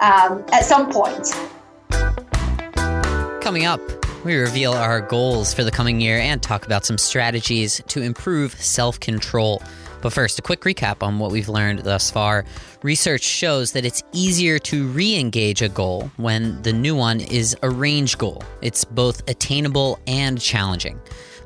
um, 0.00 0.44
at 0.52 0.64
some 0.64 0.90
point. 0.90 1.32
Coming 3.42 3.64
up, 3.64 3.80
we 4.24 4.34
reveal 4.34 4.72
our 4.72 5.00
goals 5.00 5.54
for 5.54 5.62
the 5.62 5.70
coming 5.70 6.00
year 6.00 6.18
and 6.18 6.42
talk 6.42 6.66
about 6.66 6.84
some 6.84 6.98
strategies 6.98 7.80
to 7.88 8.02
improve 8.02 8.60
self 8.60 8.98
control. 8.98 9.62
But 10.06 10.12
first, 10.12 10.38
a 10.38 10.42
quick 10.42 10.60
recap 10.60 11.02
on 11.02 11.18
what 11.18 11.32
we've 11.32 11.48
learned 11.48 11.80
thus 11.80 12.12
far. 12.12 12.44
Research 12.84 13.22
shows 13.22 13.72
that 13.72 13.84
it's 13.84 14.04
easier 14.12 14.60
to 14.60 14.86
re 14.86 15.18
engage 15.18 15.62
a 15.62 15.68
goal 15.68 16.12
when 16.16 16.62
the 16.62 16.72
new 16.72 16.94
one 16.94 17.20
is 17.20 17.56
a 17.62 17.70
range 17.70 18.16
goal. 18.16 18.44
It's 18.62 18.84
both 18.84 19.28
attainable 19.28 19.98
and 20.06 20.40
challenging. 20.40 21.00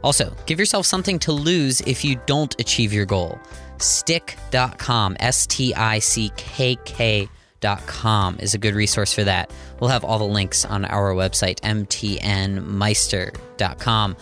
Also, 0.04 0.36
give 0.44 0.58
yourself 0.58 0.84
something 0.84 1.18
to 1.20 1.32
lose 1.32 1.80
if 1.86 2.04
you 2.04 2.20
don't 2.26 2.54
achieve 2.60 2.92
your 2.92 3.06
goal. 3.06 3.40
StickK.com, 3.78 5.16
S 5.20 5.46
T 5.46 5.74
I 5.74 5.98
C 5.98 6.30
K 6.36 6.76
K.com 6.84 8.36
is 8.40 8.52
a 8.52 8.58
good 8.58 8.74
resource 8.74 9.14
for 9.14 9.24
that. 9.24 9.50
We'll 9.80 9.88
have 9.88 10.04
all 10.04 10.18
the 10.18 10.26
links 10.26 10.66
on 10.66 10.84
our 10.84 11.14
website, 11.14 11.60
mtnmeister.com. 11.60 14.16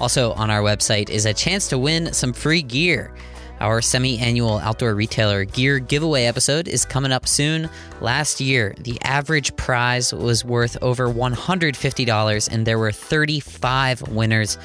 Also, 0.00 0.32
on 0.32 0.50
our 0.50 0.62
website 0.62 1.10
is 1.10 1.26
a 1.26 1.34
chance 1.34 1.68
to 1.68 1.78
win 1.78 2.14
some 2.14 2.32
free 2.32 2.62
gear. 2.62 3.12
Our 3.62 3.80
semi 3.80 4.18
annual 4.18 4.58
outdoor 4.58 4.92
retailer 4.92 5.44
gear 5.44 5.78
giveaway 5.78 6.24
episode 6.24 6.66
is 6.66 6.84
coming 6.84 7.12
up 7.12 7.28
soon. 7.28 7.70
Last 8.00 8.40
year, 8.40 8.74
the 8.76 9.00
average 9.02 9.54
prize 9.54 10.12
was 10.12 10.44
worth 10.44 10.76
over 10.82 11.06
$150, 11.08 12.48
and 12.50 12.66
there 12.66 12.80
were 12.80 12.90
35 12.90 14.02
winners. 14.08 14.58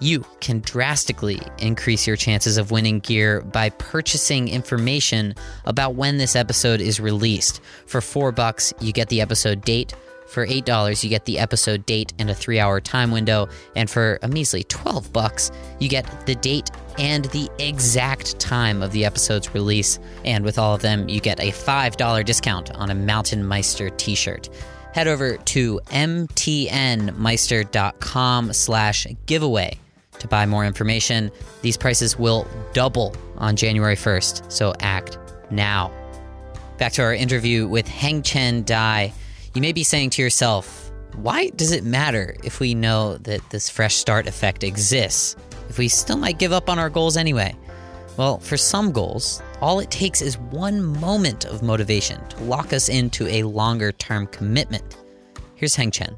You 0.00 0.26
can 0.40 0.60
drastically 0.60 1.40
increase 1.60 2.06
your 2.06 2.16
chances 2.16 2.58
of 2.58 2.70
winning 2.70 2.98
gear 2.98 3.40
by 3.40 3.70
purchasing 3.70 4.48
information 4.48 5.34
about 5.64 5.94
when 5.94 6.18
this 6.18 6.36
episode 6.36 6.82
is 6.82 7.00
released. 7.00 7.62
For 7.86 8.02
four 8.02 8.32
bucks, 8.32 8.74
you 8.80 8.92
get 8.92 9.08
the 9.08 9.22
episode 9.22 9.62
date, 9.62 9.94
For 10.26 10.46
$8, 10.46 11.04
you 11.04 11.10
get 11.10 11.24
the 11.24 11.38
episode 11.38 11.86
date 11.86 12.12
and 12.18 12.30
a 12.30 12.34
three 12.34 12.58
hour 12.58 12.80
time 12.80 13.10
window. 13.10 13.48
And 13.76 13.90
for 13.90 14.18
a 14.22 14.28
measly 14.28 14.64
12 14.64 15.12
bucks, 15.12 15.50
you 15.78 15.88
get 15.88 16.26
the 16.26 16.34
date 16.34 16.70
and 16.98 17.24
the 17.26 17.48
exact 17.58 18.38
time 18.38 18.82
of 18.82 18.92
the 18.92 19.04
episode's 19.04 19.54
release. 19.54 19.98
And 20.24 20.44
with 20.44 20.58
all 20.58 20.74
of 20.74 20.82
them, 20.82 21.08
you 21.08 21.20
get 21.20 21.40
a 21.40 21.50
$5 21.50 22.24
discount 22.24 22.72
on 22.74 22.90
a 22.90 22.94
Mountain 22.94 23.46
Meister 23.46 23.90
t 23.90 24.14
shirt. 24.14 24.48
Head 24.94 25.08
over 25.08 25.36
to 25.36 25.80
mtnmeister.com 25.86 28.52
slash 28.52 29.06
giveaway 29.26 29.78
to 30.18 30.28
buy 30.28 30.46
more 30.46 30.64
information. 30.64 31.30
These 31.62 31.76
prices 31.76 32.18
will 32.18 32.46
double 32.72 33.14
on 33.38 33.56
January 33.56 33.96
1st, 33.96 34.52
so 34.52 34.74
act 34.80 35.18
now. 35.50 35.90
Back 36.78 36.92
to 36.92 37.02
our 37.02 37.14
interview 37.14 37.66
with 37.66 37.86
Hengchen 37.86 38.64
Dai. 38.64 39.12
You 39.54 39.60
may 39.60 39.72
be 39.72 39.84
saying 39.84 40.10
to 40.10 40.22
yourself, 40.22 40.90
why 41.16 41.50
does 41.50 41.72
it 41.72 41.84
matter 41.84 42.34
if 42.42 42.58
we 42.58 42.74
know 42.74 43.18
that 43.18 43.50
this 43.50 43.68
fresh 43.68 43.96
start 43.96 44.26
effect 44.26 44.64
exists? 44.64 45.36
If 45.68 45.76
we 45.76 45.88
still 45.88 46.16
might 46.16 46.38
give 46.38 46.52
up 46.52 46.70
on 46.70 46.78
our 46.78 46.88
goals 46.88 47.18
anyway? 47.18 47.54
Well, 48.16 48.38
for 48.38 48.56
some 48.56 48.92
goals, 48.92 49.42
all 49.60 49.78
it 49.78 49.90
takes 49.90 50.22
is 50.22 50.38
one 50.38 50.82
moment 50.82 51.44
of 51.44 51.62
motivation 51.62 52.26
to 52.28 52.44
lock 52.44 52.72
us 52.72 52.88
into 52.88 53.26
a 53.26 53.42
longer 53.42 53.92
term 53.92 54.26
commitment. 54.28 54.96
Here's 55.54 55.76
Hengchen. 55.76 56.16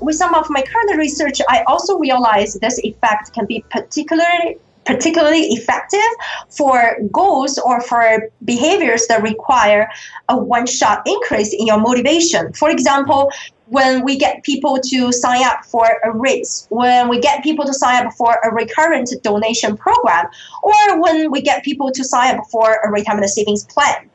With 0.00 0.14
some 0.14 0.34
of 0.34 0.46
my 0.50 0.62
current 0.62 0.96
research, 0.96 1.40
I 1.48 1.64
also 1.66 1.98
realized 1.98 2.60
this 2.60 2.78
effect 2.84 3.32
can 3.32 3.44
be 3.46 3.64
particularly 3.70 4.58
particularly 4.84 5.42
effective 5.52 6.00
for 6.48 6.96
goals 7.10 7.58
or 7.58 7.80
for 7.80 8.28
behaviors 8.44 9.06
that 9.06 9.22
require 9.22 9.88
a 10.28 10.36
one 10.36 10.66
shot 10.66 11.02
increase 11.06 11.52
in 11.52 11.66
your 11.66 11.78
motivation. 11.78 12.52
For 12.52 12.70
example, 12.70 13.30
when 13.66 14.04
we 14.04 14.18
get 14.18 14.42
people 14.42 14.78
to 14.84 15.12
sign 15.12 15.42
up 15.44 15.64
for 15.64 15.98
a 16.04 16.12
race, 16.12 16.66
when 16.68 17.08
we 17.08 17.18
get 17.18 17.42
people 17.42 17.64
to 17.64 17.72
sign 17.72 18.06
up 18.06 18.12
for 18.12 18.38
a 18.44 18.52
recurrent 18.52 19.10
donation 19.22 19.76
program, 19.78 20.26
or 20.62 21.00
when 21.00 21.30
we 21.30 21.40
get 21.40 21.64
people 21.64 21.90
to 21.90 22.04
sign 22.04 22.36
up 22.36 22.44
for 22.50 22.80
a 22.84 22.90
retirement 22.90 23.30
savings 23.30 23.64
plan. 23.64 24.10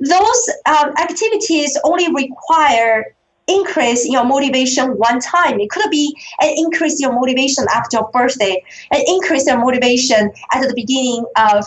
Those 0.00 0.50
um, 0.66 0.92
activities 0.98 1.78
only 1.84 2.12
require 2.12 3.14
increase 3.48 4.08
your 4.08 4.24
motivation 4.24 4.90
one 4.90 5.20
time. 5.20 5.60
It 5.60 5.70
could 5.70 5.90
be 5.90 6.16
an 6.40 6.54
increase 6.56 7.00
your 7.00 7.12
motivation 7.12 7.64
after 7.74 7.96
your 7.98 8.10
birthday, 8.12 8.62
an 8.92 9.02
increase 9.06 9.46
your 9.46 9.58
motivation 9.58 10.30
at 10.52 10.60
the 10.60 10.72
beginning 10.74 11.24
of 11.36 11.66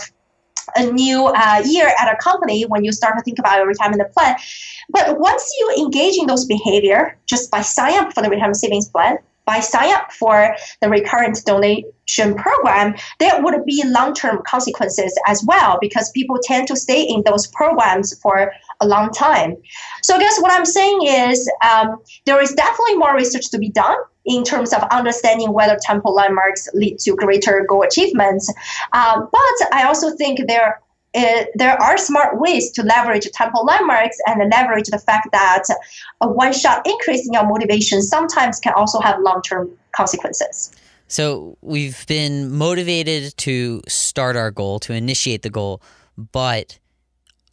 a 0.76 0.86
new 0.92 1.26
uh, 1.26 1.62
year 1.66 1.92
at 2.00 2.14
a 2.14 2.16
company 2.18 2.64
when 2.64 2.84
you 2.84 2.92
start 2.92 3.18
to 3.18 3.24
think 3.24 3.40
about 3.40 3.58
your 3.58 3.68
retirement 3.68 4.02
plan. 4.14 4.36
But 4.90 5.20
once 5.20 5.52
you 5.60 5.76
engage 5.78 6.18
in 6.18 6.28
those 6.28 6.46
behavior, 6.46 7.18
just 7.26 7.52
by 7.52 7.62
sign 7.62 8.00
up 8.00 8.14
for 8.14 8.22
the 8.22 8.30
retirement 8.30 8.58
savings 8.58 8.88
plan, 8.88 9.18
by 9.46 9.60
sign 9.60 9.92
up 9.94 10.12
for 10.12 10.56
the 10.82 10.90
recurrent 10.90 11.44
donation 11.46 12.36
program, 12.36 12.96
there 13.20 13.42
would 13.42 13.66
be 13.66 13.84
long-term 13.86 14.42
consequences 14.46 15.18
as 15.28 15.44
well 15.46 15.78
because 15.82 16.12
people 16.12 16.38
tend 16.44 16.68
to 16.68 16.76
stay 16.76 17.02
in 17.02 17.24
those 17.26 17.48
programs 17.48 18.18
for 18.20 18.54
a 18.82 18.88
long 18.88 19.12
time. 19.12 19.56
So 20.04 20.16
I 20.16 20.20
guess 20.20 20.40
what 20.42 20.52
I'm 20.52 20.66
saying 20.66 21.00
is 21.04 21.50
um, 21.70 21.98
there 22.26 22.42
is 22.42 22.52
definitely 22.54 22.98
more 22.98 23.16
research 23.16 23.50
to 23.52 23.58
be 23.58 23.70
done 23.70 23.98
in 24.26 24.44
terms 24.44 24.74
of 24.74 24.84
understanding 24.92 25.54
whether 25.54 25.78
temporal 25.82 26.14
landmarks 26.14 26.68
lead 26.74 27.00
to 27.00 27.16
greater 27.16 27.66
goal 27.68 27.84
achievements. 27.84 28.52
Um, 28.94 29.30
but 29.32 29.74
I 29.74 29.86
also 29.86 30.16
think 30.16 30.48
there 30.48 30.82
it, 31.14 31.50
there 31.56 31.82
are 31.82 31.98
smart 31.98 32.40
ways 32.40 32.72
to 32.72 32.84
leverage 32.84 33.30
temporal 33.34 33.66
landmarks 33.66 34.18
and 34.28 34.50
leverage 34.50 34.88
the 34.88 34.98
fact 34.98 35.28
that 35.34 35.64
a 36.22 36.28
one 36.30 36.54
shot 36.54 36.88
increase 36.88 37.28
in 37.28 37.34
your 37.34 37.46
motivation 37.46 38.02
sometimes 38.02 38.60
can 38.60 38.74
also 38.74 39.00
have 39.02 39.20
long 39.20 39.42
term 39.42 39.70
consequences. 39.92 40.72
So 41.08 41.58
we've 41.62 42.08
been 42.08 42.52
motivated 42.52 43.36
to 43.40 43.82
start 43.90 44.38
our 44.38 44.52
goal, 44.52 44.80
to 44.80 44.94
initiate 44.94 45.42
the 45.42 45.50
goal, 45.50 45.82
but 46.32 46.80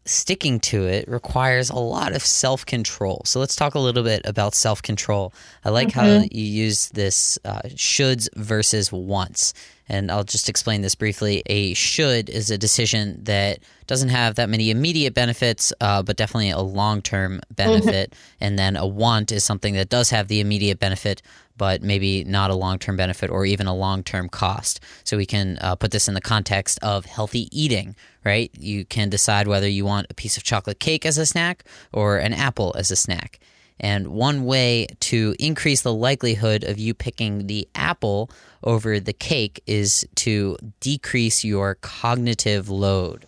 sticking 0.09 0.61
to 0.61 0.87
it 0.87 1.07
requires 1.09 1.71
a 1.71 1.79
lot 1.79 2.15
of 2.15 2.23
self 2.23 2.65
control. 2.65 3.23
So 3.25 3.41
let's 3.41 3.57
talk 3.57 3.75
a 3.75 3.79
little 3.79 4.03
bit 4.03 4.23
about 4.25 4.55
self 4.55 4.83
control. 4.83 5.33
I 5.65 5.71
like 5.71 5.89
mm-hmm. 5.89 6.01
how 6.01 6.29
you 6.31 6.45
use 6.45 6.89
this 6.91 7.39
uh, 7.45 7.63
shoulds 7.69 8.29
versus 8.37 8.93
wants. 8.93 9.55
And 9.91 10.11
I'll 10.11 10.25
just 10.25 10.49
explain 10.51 10.83
this 10.83 10.95
briefly. 10.95 11.43
A 11.47 11.73
should 11.75 12.29
is 12.29 12.51
a 12.51 12.59
decision 12.59 13.25
that 13.25 13.61
doesn't 13.87 14.11
have 14.11 14.35
that 14.35 14.51
many 14.51 14.71
immediate 14.71 15.15
benefits, 15.15 15.73
uh, 15.81 16.03
but 16.03 16.17
definitely 16.17 16.51
a 16.51 16.61
long 16.61 17.01
term 17.01 17.41
benefit. 17.51 18.11
Mm-hmm. 18.11 18.45
And 18.45 18.59
then 18.59 18.77
a 18.77 18.87
want 18.87 19.33
is 19.33 19.45
something 19.45 19.75
that 19.75 19.89
does 19.89 20.11
have 20.11 20.29
the 20.29 20.41
immediate 20.41 20.79
benefit, 20.79 21.23
but 21.59 21.83
maybe 21.83 22.25
not 22.25 22.51
a 22.51 22.55
long 22.55 22.79
term 22.79 22.97
benefit 22.97 23.29
or 23.29 23.45
even 23.45 23.67
a 23.67 23.75
long 23.75 24.03
term 24.03 24.29
cost. 24.29 24.81
So 25.05 25.17
we 25.17 25.27
can 25.27 25.59
uh, 25.61 25.75
put 25.75 25.91
this 25.91 26.09
in 26.09 26.15
the 26.15 26.21
context 26.21 26.79
of 26.83 27.05
healthy 27.05 27.49
eating, 27.53 27.97
right? 28.25 28.51
You 28.59 28.85
can 28.85 29.11
decide 29.11 29.49
whether 29.49 29.69
you 29.69 29.85
want 29.85 30.07
a 30.09 30.15
piece 30.15 30.37
of 30.37 30.45
chocolate 30.45 30.81
cake 30.81 31.05
as 31.05 31.19
a 31.19 31.27
snack 31.27 31.65
or 31.93 32.17
an 32.17 32.33
apple 32.33 32.75
as 32.79 32.91
a 32.91 32.97
snack. 32.97 33.39
And 33.81 34.09
one 34.09 34.45
way 34.45 34.87
to 35.01 35.35
increase 35.39 35.83
the 35.83 35.95
likelihood 35.95 36.65
of 36.65 36.79
you 36.79 36.95
picking 36.95 37.47
the 37.47 37.69
apple 37.75 38.31
over 38.65 38.99
the 38.99 39.13
cake 39.13 39.63
is 39.67 40.07
to 40.17 40.57
decrease 40.81 41.45
your 41.45 41.77
cognitive 41.77 42.69
load. 42.69 43.25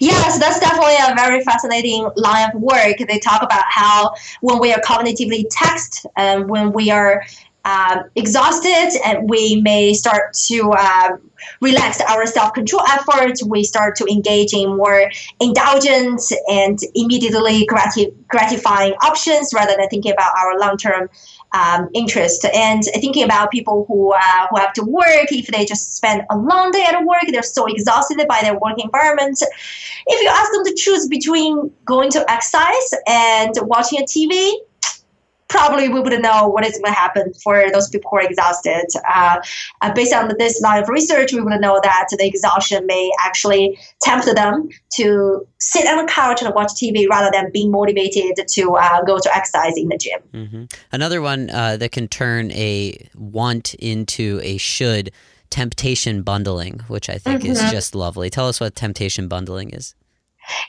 Yes, 0.00 0.38
that's 0.38 0.60
definitely 0.60 0.94
a 0.94 1.14
very 1.14 1.42
fascinating 1.42 2.08
line 2.16 2.50
of 2.50 2.60
work. 2.60 2.96
They 2.98 3.18
talk 3.18 3.42
about 3.42 3.64
how 3.68 4.14
when 4.40 4.58
we 4.58 4.72
are 4.72 4.80
cognitively 4.80 5.44
taxed 5.50 6.06
and 6.16 6.48
when 6.48 6.72
we 6.72 6.90
are 6.90 7.22
uh, 7.66 8.04
exhausted 8.14 8.96
and 9.04 9.28
we 9.28 9.60
may 9.60 9.92
start 9.92 10.32
to 10.34 10.70
uh, 10.70 11.16
relax 11.60 12.00
our 12.00 12.24
self-control 12.24 12.82
efforts 12.88 13.44
we 13.44 13.64
start 13.64 13.96
to 13.96 14.06
engage 14.06 14.54
in 14.54 14.76
more 14.76 15.10
indulgent 15.40 16.20
and 16.48 16.78
immediately 16.94 17.66
grati- 17.66 18.14
gratifying 18.28 18.92
options 19.02 19.52
rather 19.52 19.74
than 19.76 19.88
thinking 19.88 20.12
about 20.12 20.30
our 20.38 20.58
long-term 20.60 21.08
um, 21.52 21.88
interest. 21.94 22.44
And 22.44 22.82
thinking 22.84 23.24
about 23.24 23.50
people 23.50 23.84
who 23.88 24.12
uh, 24.12 24.46
who 24.50 24.56
have 24.56 24.72
to 24.74 24.82
work 24.82 25.30
if 25.30 25.46
they 25.48 25.64
just 25.64 25.96
spend 25.96 26.22
a 26.30 26.36
long 26.36 26.70
day 26.70 26.84
at 26.84 27.04
work 27.04 27.24
they're 27.28 27.42
so 27.42 27.66
exhausted 27.66 28.24
by 28.28 28.40
their 28.42 28.58
work 28.58 28.78
environment. 28.78 29.42
If 30.06 30.22
you 30.22 30.28
ask 30.28 30.52
them 30.52 30.64
to 30.64 30.74
choose 30.74 31.08
between 31.08 31.70
going 31.84 32.10
to 32.10 32.30
exercise 32.30 32.90
and 33.06 33.54
watching 33.62 34.00
a 34.00 34.04
tv 34.04 34.52
probably 35.48 35.88
we 35.88 36.00
would 36.00 36.20
know 36.20 36.48
what 36.48 36.64
is 36.64 36.72
going 36.72 36.92
to 36.92 36.98
happen 36.98 37.32
for 37.42 37.70
those 37.72 37.88
people 37.88 38.10
who 38.10 38.18
are 38.18 38.22
exhausted. 38.22 38.86
Uh, 39.08 39.36
uh, 39.82 39.92
based 39.94 40.12
on 40.12 40.32
this 40.38 40.60
line 40.60 40.82
of 40.82 40.88
research, 40.88 41.32
we 41.32 41.40
would 41.40 41.60
know 41.60 41.80
that 41.82 42.08
the 42.10 42.26
exhaustion 42.26 42.86
may 42.86 43.10
actually 43.20 43.78
tempt 44.00 44.26
them 44.34 44.68
to 44.94 45.46
sit 45.58 45.86
on 45.86 46.04
the 46.04 46.10
couch 46.10 46.42
and 46.42 46.54
watch 46.54 46.72
TV 46.72 47.08
rather 47.08 47.30
than 47.32 47.50
being 47.52 47.70
motivated 47.70 48.46
to 48.48 48.74
uh, 48.76 49.02
go 49.02 49.18
to 49.18 49.36
exercise 49.36 49.76
in 49.76 49.88
the 49.88 49.98
gym. 49.98 50.20
Mm-hmm. 50.32 50.64
Another 50.92 51.20
one 51.20 51.50
uh, 51.50 51.76
that 51.76 51.92
can 51.92 52.08
turn 52.08 52.50
a 52.52 53.08
want 53.14 53.74
into 53.74 54.40
a 54.42 54.56
should 54.56 55.12
temptation 55.50 56.22
bundling, 56.22 56.80
which 56.88 57.08
I 57.08 57.18
think 57.18 57.42
mm-hmm. 57.42 57.52
is 57.52 57.70
just 57.70 57.94
lovely. 57.94 58.30
Tell 58.30 58.48
us 58.48 58.60
what 58.60 58.74
temptation 58.74 59.28
bundling 59.28 59.70
is. 59.70 59.94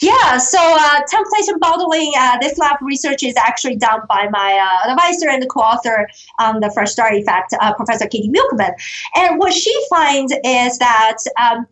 Yeah, 0.02 0.38
so 0.38 0.60
uh, 0.60 1.02
temptation 1.10 1.60
bundling, 1.60 2.12
uh, 2.18 2.38
this 2.40 2.58
lab 2.58 2.78
research 2.82 3.24
is 3.24 3.36
actually 3.38 3.78
done 3.78 4.02
by 4.08 4.28
my 4.32 4.58
uh, 4.58 4.92
advisor 4.92 5.30
and 5.30 5.48
co-author 5.50 6.08
on 6.40 6.60
the 6.60 6.72
Fresh 6.72 6.92
Start 6.92 7.14
Effect, 7.14 7.54
uh, 7.62 7.74
Professor 7.74 8.08
Katie 8.08 8.30
Milkman. 8.30 8.72
And 9.16 9.40
what 9.40 9.54
she 9.54 9.74
finds 9.90 10.34
is 10.44 10.78
that 10.80 11.18
um, 11.40 11.68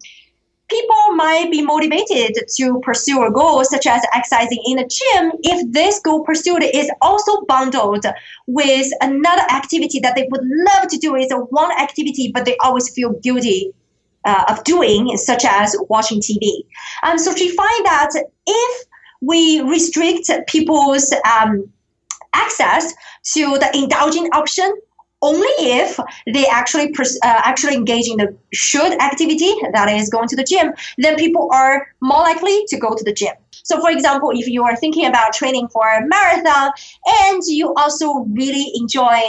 people 0.70 1.16
might 1.16 1.52
be 1.52 1.62
motivated 1.62 2.36
to 2.58 2.80
pursue 2.82 3.24
a 3.24 3.32
goal 3.32 3.64
such 3.64 3.86
as 3.86 4.04
exercising 4.14 4.62
in 4.66 4.80
a 4.80 4.88
gym 4.88 5.32
if 5.44 5.72
this 5.72 6.00
goal 6.00 6.24
pursued 6.24 6.64
is 6.64 6.90
also 7.02 7.42
bundled 7.42 8.06
with 8.48 8.88
another 9.02 9.44
activity 9.52 10.00
that 10.00 10.16
they 10.16 10.28
would 10.32 10.42
love 10.44 10.88
to 10.88 10.98
do 10.98 11.16
is 11.16 11.32
one 11.50 11.72
activity 11.80 12.32
but 12.34 12.46
they 12.46 12.58
always 12.58 12.90
feel 12.90 13.14
guilty 13.22 13.74
uh, 14.26 14.46
of 14.50 14.64
doing, 14.64 15.16
such 15.18 15.46
as 15.46 15.76
watching 15.90 16.20
TV. 16.20 16.66
Um, 17.04 17.18
so 17.18 17.36
she 17.36 17.56
find 17.56 17.86
that 17.86 18.10
if 18.48 18.86
we 19.22 19.62
restrict 19.62 20.30
people's 20.48 21.14
um, 21.26 21.72
access 22.34 22.94
to 23.34 23.58
the 23.58 23.70
indulging 23.74 24.28
option 24.34 24.72
only 25.22 25.48
if 25.58 26.00
they 26.34 26.46
actually 26.46 26.92
pers- 26.92 27.18
uh, 27.24 27.42
actually 27.44 27.74
engage 27.74 28.08
in 28.08 28.18
the 28.18 28.36
should 28.54 29.02
activity 29.02 29.52
that 29.74 29.90
is 29.90 30.10
going 30.10 30.28
to 30.28 30.36
the 30.36 30.44
gym 30.44 30.74
then 30.98 31.16
people 31.16 31.50
are 31.54 31.88
more 32.02 32.20
likely 32.20 32.64
to 32.68 32.78
go 32.78 32.94
to 32.94 33.04
the 33.04 33.14
gym 33.14 33.34
so 33.66 33.82
for 33.82 33.90
example 33.92 34.32
if 34.34 34.48
you 34.48 34.64
are 34.64 34.76
thinking 34.78 35.06
about 35.06 35.34
training 35.34 35.68
for 35.68 35.86
a 35.88 36.02
marathon 36.08 36.72
and 37.28 37.42
you 37.48 37.74
also 37.76 38.26
really 38.32 38.72
enjoy 38.76 39.22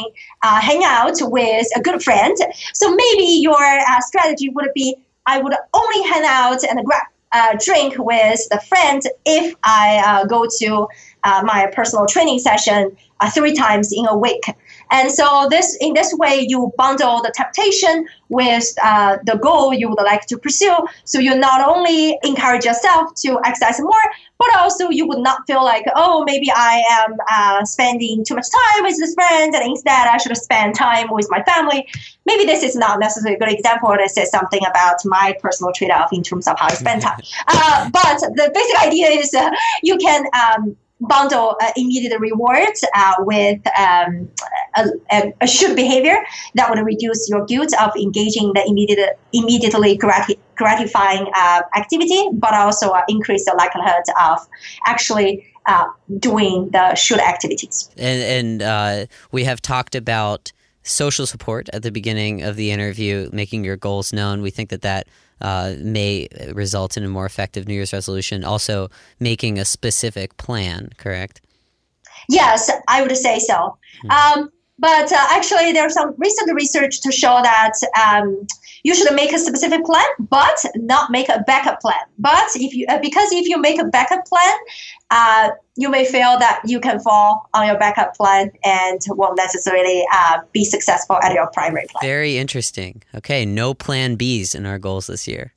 uh, 0.43 0.61
hang 0.61 0.85
out 0.85 1.17
with 1.23 1.67
a 1.75 1.81
good 1.81 2.01
friend 2.03 2.37
so 2.73 2.95
maybe 2.95 3.25
your 3.25 3.61
uh, 3.61 4.01
strategy 4.01 4.49
would 4.51 4.69
be 4.75 4.97
I 5.27 5.41
would 5.43 5.55
only 5.75 6.09
hang 6.09 6.25
out 6.25 6.63
and 6.63 6.85
grab 6.85 7.03
uh, 7.33 7.57
drink 7.63 7.97
with 7.99 8.41
the 8.51 8.61
friend 8.61 9.03
if 9.25 9.55
I 9.65 10.03
uh, 10.07 10.25
go 10.27 10.47
to 10.61 10.89
uh, 11.25 11.43
my 11.45 11.69
personal 11.75 12.07
training 12.07 12.39
session 12.39 12.97
uh, 13.21 13.31
three 13.31 13.53
times 13.53 13.93
in 13.93 14.07
a 14.07 14.17
week. 14.17 14.45
And 14.91 15.11
so 15.11 15.49
this 15.51 15.77
in 15.81 15.95
this 15.95 16.15
way 16.15 16.47
you 16.49 16.73
bundle 16.77 17.23
the 17.23 17.33
temptation 17.35 18.07
with 18.29 18.65
uh, 18.83 19.19
the 19.25 19.37
goal 19.37 19.73
you 19.73 19.89
would 19.89 20.03
like 20.03 20.27
to 20.27 20.39
pursue. 20.39 20.77
So 21.05 21.19
you 21.19 21.37
not 21.37 21.67
only 21.67 22.19
encourage 22.23 22.65
yourself 22.65 23.15
to 23.23 23.39
exercise 23.45 23.81
more, 23.81 24.07
but 24.39 24.49
also 24.57 24.91
you 24.91 25.07
would 25.07 25.19
not 25.19 25.47
feel 25.47 25.65
like 25.65 25.85
oh 25.95 26.25
maybe 26.25 26.51
I 26.55 26.83
am 27.01 27.17
uh, 27.31 27.65
spending 27.65 28.25
too 28.25 28.35
much 28.35 28.47
time 28.51 28.85
with 28.85 28.97
this 28.99 29.15
friend 29.15 29.55
and 29.55 29.65
instead 29.65 30.09
I 30.09 30.19
should 30.19 30.37
spend 30.37 30.75
time 30.75 31.09
with 31.11 31.27
my 31.31 31.43
family. 31.43 31.87
Maybe 32.25 32.45
this 32.45 32.63
is 32.63 32.75
not 32.77 32.99
necessarily 32.99 33.37
a 33.37 33.39
good 33.39 33.53
example. 33.53 33.95
This 33.97 34.17
is 34.17 34.31
something 34.31 34.61
about 34.69 34.97
my 35.05 35.35
personal 35.41 35.73
trade-off 35.73 36.13
in 36.13 36.23
terms 36.23 36.49
of 36.49 36.59
how 36.59 36.67
I 36.67 36.75
spend 36.75 37.03
time. 37.03 37.21
Uh, 37.49 37.89
but 37.91 38.19
the 38.21 38.51
basic 38.53 38.83
idea 38.83 39.09
is 39.09 39.33
uh, 39.35 39.51
you 39.83 39.97
can. 39.97 40.27
Um, 40.35 40.77
bundle 41.01 41.57
uh, 41.61 41.71
immediate 41.77 42.19
rewards 42.19 42.85
uh, 42.95 43.15
with 43.21 43.61
um, 43.79 44.29
a, 44.77 44.85
a, 45.13 45.35
a, 45.41 45.47
should 45.47 45.77
behavior 45.77 46.17
that 46.55 46.71
would 46.71 46.79
reduce 46.85 47.29
your 47.29 47.45
guilt 47.47 47.73
of 47.81 47.91
engaging 47.97 48.53
the 48.55 48.65
immediate, 48.67 49.19
immediately 49.33 49.97
grati- 49.99 50.39
gratifying 50.57 51.27
uh, 51.35 51.63
activity, 51.77 52.29
but 52.33 52.55
also 52.55 52.91
uh, 52.91 53.03
increase 53.09 53.45
the 53.45 53.55
likelihood 53.57 54.05
of 54.21 54.47
actually 54.87 55.47
uh, 55.67 55.87
doing 56.19 56.71
the 56.71 56.95
should 56.95 57.19
activities. 57.19 57.91
And, 57.97 58.23
and 58.23 58.63
uh, 58.63 59.07
we 59.33 59.45
have 59.45 59.61
talked 59.61 59.95
about 59.95 60.53
social 60.83 61.27
support 61.27 61.69
at 61.73 61.83
the 61.83 61.91
beginning 61.91 62.43
of 62.43 62.57
the 62.57 62.71
interview, 62.71 63.29
making 63.33 63.65
your 63.65 63.77
goals 63.77 64.13
known. 64.13 64.43
We 64.43 64.51
think 64.51 64.71
that 64.71 64.83
that 64.83 65.09
uh, 65.41 65.75
may 65.79 66.29
result 66.53 66.97
in 66.97 67.05
a 67.05 67.09
more 67.09 67.27
effective 67.27 67.67
New 67.67 67.75
Year's 67.75 67.93
resolution. 67.93 68.45
Also, 68.45 68.89
making 69.21 69.59
a 69.59 69.65
specific 69.65 70.37
plan, 70.37 70.91
correct? 70.97 71.41
Yes, 72.29 72.71
I 72.89 73.03
would 73.03 73.17
say 73.17 73.39
so. 73.39 73.79
Hmm. 74.03 74.11
Um, 74.11 74.51
but 74.79 75.11
uh, 75.11 75.27
actually, 75.31 75.73
there's 75.73 75.95
some 75.95 76.15
recent 76.19 76.55
research 76.55 77.01
to 77.01 77.13
show 77.13 77.41
that 77.43 77.73
um, 78.01 78.47
you 78.83 78.95
should 78.95 79.13
make 79.15 79.33
a 79.33 79.39
specific 79.39 79.85
plan, 79.85 80.05
but 80.19 80.65
not 80.77 81.11
make 81.11 81.29
a 81.29 81.43
backup 81.47 81.81
plan. 81.81 82.01
But 82.19 82.49
if 82.55 82.75
you, 82.75 82.87
uh, 82.89 82.99
because 83.01 83.33
if 83.33 83.49
you 83.49 83.59
make 83.59 83.81
a 83.81 83.85
backup 83.85 84.27
plan, 84.27 84.55
uh, 85.11 85.51
you 85.77 85.91
may 85.91 86.05
feel 86.05 86.39
that 86.39 86.61
you 86.65 86.79
can 86.79 87.01
fall 87.01 87.49
on 87.55 87.67
your 87.67 87.79
backup 87.79 88.15
plan 88.15 88.51
and 88.65 89.01
won't 89.09 89.37
necessarily 89.37 90.05
uh, 90.13 90.39
be 90.53 90.65
successful 90.65 91.17
at 91.23 91.33
your 91.33 91.47
primary 91.49 91.87
plan. 91.91 92.03
Very 92.03 92.37
interesting. 92.37 93.03
Okay, 93.15 93.47
no 93.47 93.73
plan 93.73 94.17
Bs 94.17 94.55
in 94.55 94.67
our 94.67 94.79
goals 94.79 95.07
this 95.07 95.27
year. 95.27 95.53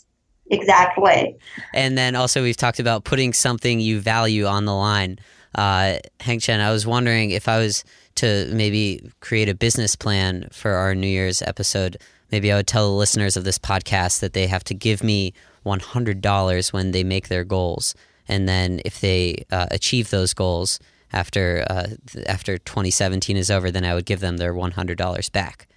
Exactly. 0.50 1.38
And 1.74 1.98
then 1.98 2.16
also, 2.16 2.42
we've 2.42 2.58
talked 2.58 2.80
about 2.80 3.04
putting 3.04 3.34
something 3.34 3.80
you 3.80 4.00
value 4.00 4.46
on 4.46 4.66
the 4.66 4.74
line. 4.74 5.20
Uh, 5.56 6.00
Hengchen, 6.20 6.60
I 6.60 6.72
was 6.72 6.86
wondering 6.86 7.32
if 7.32 7.48
I 7.48 7.58
was 7.58 7.84
to 8.16 8.50
maybe 8.54 9.12
create 9.20 9.50
a 9.50 9.56
business 9.56 9.96
plan 9.96 10.48
for 10.52 10.72
our 10.72 10.94
New 10.94 11.08
Year's 11.08 11.42
episode, 11.42 11.98
maybe 12.32 12.52
I 12.52 12.58
would 12.58 12.68
tell 12.68 12.90
the 12.90 12.96
listeners 12.98 13.38
of 13.38 13.44
this 13.44 13.58
podcast 13.58 14.20
that 14.20 14.34
they 14.34 14.48
have 14.48 14.64
to 14.66 14.74
give 14.74 15.04
me 15.04 15.34
$100 15.66 16.74
when 16.74 16.92
they 16.92 17.04
make 17.04 17.28
their 17.28 17.44
goals 17.44 17.96
and 18.30 18.48
then 18.48 18.80
if 18.86 19.02
they 19.02 19.44
uh, 19.52 19.66
achieve 19.72 20.12
those 20.12 20.34
goals 20.34 20.80
after 21.12 21.66
uh, 21.70 21.88
after 22.28 22.60
2017 22.60 23.36
is 23.36 23.50
over, 23.50 23.72
then 23.72 23.84
I 23.84 23.96
would 23.96 24.06
give 24.06 24.20
them 24.20 24.38
their 24.38 24.54
$100 24.54 25.32
back. 25.32 25.68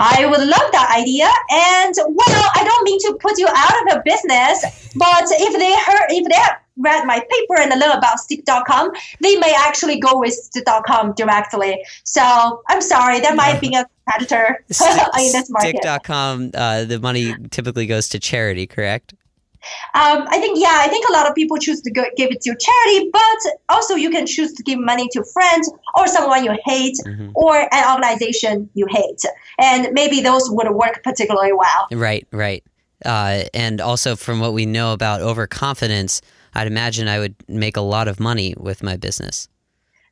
I 0.00 0.24
would 0.24 0.40
love 0.40 0.72
that 0.72 0.96
idea. 0.98 1.28
And 1.50 1.94
well, 2.08 2.50
I 2.54 2.64
don't 2.64 2.84
mean 2.84 2.98
to 3.00 3.18
put 3.20 3.36
you 3.36 3.48
out 3.54 3.82
of 3.82 3.98
a 3.98 4.02
business, 4.02 4.92
but 4.96 5.24
if 5.28 5.58
they 5.58 5.74
heard, 5.76 6.06
if 6.08 6.26
they 6.28 6.40
read 6.78 7.06
my 7.06 7.18
paper 7.18 7.60
and 7.60 7.70
learn 7.78 7.96
about 7.96 8.18
stickK.com, 8.18 8.92
they 9.20 9.36
may 9.36 9.54
actually 9.56 9.98
go 9.98 10.18
with 10.18 10.34
stickK.com 10.34 11.14
directly. 11.14 11.78
So 12.04 12.62
I'm 12.68 12.80
sorry, 12.80 13.20
there 13.20 13.34
might 13.34 13.60
be 13.60 13.74
a 13.74 13.86
competitor 14.06 14.64
in 14.68 15.32
this 15.32 15.50
market. 15.50 15.76
StickK.com, 15.76 16.50
uh, 16.54 16.84
the 16.84 16.98
money 17.00 17.34
typically 17.50 17.86
goes 17.86 18.08
to 18.10 18.18
charity, 18.18 18.66
correct? 18.66 19.14
Um, 19.94 20.24
I 20.28 20.38
think, 20.38 20.58
yeah, 20.58 20.76
I 20.76 20.88
think 20.88 21.08
a 21.08 21.12
lot 21.12 21.28
of 21.28 21.34
people 21.34 21.56
choose 21.56 21.80
to 21.82 21.90
go, 21.90 22.04
give 22.16 22.30
it 22.30 22.40
to 22.42 22.56
charity, 22.56 23.10
but 23.12 23.52
also 23.68 23.94
you 23.96 24.10
can 24.10 24.26
choose 24.26 24.52
to 24.54 24.62
give 24.62 24.78
money 24.78 25.08
to 25.12 25.24
friends 25.32 25.70
or 25.96 26.06
someone 26.06 26.44
you 26.44 26.56
hate 26.64 26.96
mm-hmm. 27.04 27.30
or 27.34 27.56
an 27.72 27.94
organization 27.94 28.70
you 28.74 28.86
hate. 28.88 29.20
And 29.58 29.88
maybe 29.92 30.20
those 30.20 30.48
would 30.50 30.70
work 30.70 31.02
particularly 31.02 31.52
well. 31.52 31.88
Right, 31.92 32.26
right. 32.32 32.64
Uh, 33.04 33.44
and 33.54 33.80
also, 33.80 34.16
from 34.16 34.40
what 34.40 34.52
we 34.52 34.66
know 34.66 34.92
about 34.92 35.20
overconfidence, 35.20 36.20
I'd 36.54 36.66
imagine 36.66 37.08
I 37.08 37.18
would 37.18 37.34
make 37.48 37.76
a 37.76 37.80
lot 37.80 38.08
of 38.08 38.20
money 38.20 38.54
with 38.58 38.82
my 38.82 38.96
business. 38.96 39.48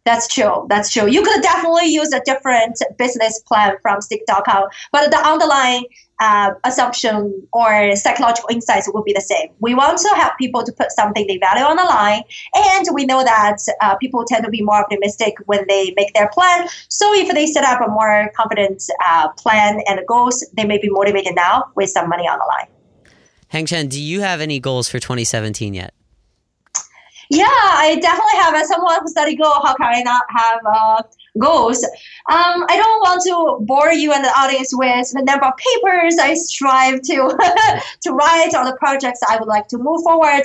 That's 0.06 0.28
true. 0.28 0.66
That's 0.68 0.92
true. 0.92 1.08
You 1.08 1.20
could 1.22 1.42
definitely 1.42 1.86
use 1.86 2.12
a 2.12 2.20
different 2.20 2.78
business 2.96 3.40
plan 3.40 3.74
from 3.82 3.98
stickK.com, 3.98 4.68
but 4.92 5.10
the 5.10 5.18
underlying 5.18 5.84
uh, 6.20 6.52
assumption 6.62 7.42
or 7.52 7.96
psychological 7.96 8.48
insights 8.52 8.88
will 8.94 9.02
be 9.02 9.12
the 9.12 9.20
same. 9.20 9.48
We 9.58 9.74
want 9.74 9.98
to 9.98 10.08
help 10.14 10.38
people 10.38 10.62
to 10.62 10.72
put 10.72 10.92
something 10.92 11.26
they 11.26 11.38
value 11.38 11.64
on 11.64 11.74
the 11.74 11.82
line, 11.82 12.22
and 12.54 12.86
we 12.94 13.04
know 13.04 13.24
that 13.24 13.56
uh, 13.82 13.96
people 13.96 14.24
tend 14.24 14.44
to 14.44 14.50
be 14.50 14.62
more 14.62 14.76
optimistic 14.76 15.34
when 15.46 15.66
they 15.66 15.92
make 15.96 16.14
their 16.14 16.28
plan. 16.28 16.68
So 16.88 17.12
if 17.12 17.34
they 17.34 17.46
set 17.46 17.64
up 17.64 17.80
a 17.80 17.90
more 17.90 18.30
confident 18.36 18.84
uh, 19.04 19.30
plan 19.30 19.80
and 19.88 20.00
goals, 20.06 20.46
they 20.56 20.64
may 20.64 20.78
be 20.78 20.88
motivated 20.88 21.34
now 21.34 21.64
with 21.74 21.90
some 21.90 22.08
money 22.08 22.28
on 22.28 22.38
the 22.38 22.44
line. 22.46 22.68
Hengchen, 23.52 23.88
do 23.88 24.00
you 24.00 24.20
have 24.20 24.40
any 24.40 24.60
goals 24.60 24.88
for 24.88 25.00
2017 25.00 25.74
yet? 25.74 25.94
Yeah, 27.30 27.44
I 27.48 27.98
definitely 28.00 28.38
have. 28.40 28.54
As 28.54 28.68
someone 28.68 29.00
who 29.00 29.08
studied 29.08 29.36
Go, 29.36 29.50
how 29.50 29.74
can 29.74 29.94
I 29.94 30.02
not 30.02 30.24
have 30.30 30.60
uh, 30.64 31.02
goals? 31.38 31.84
Um, 32.28 32.66
I 32.68 32.76
don't 32.76 33.00
want 33.00 33.22
to 33.22 33.64
bore 33.64 33.92
you 33.92 34.12
and 34.12 34.24
the 34.24 34.30
audience 34.30 34.70
with 34.72 35.12
the 35.12 35.22
number 35.22 35.46
of 35.46 35.54
papers 35.56 36.16
I 36.20 36.34
strive 36.34 37.00
to 37.02 37.14
to 38.00 38.10
write 38.12 38.52
or 38.54 38.64
the 38.64 38.76
projects 38.78 39.20
I 39.28 39.36
would 39.36 39.46
like 39.46 39.68
to 39.68 39.78
move 39.78 40.02
forward. 40.02 40.42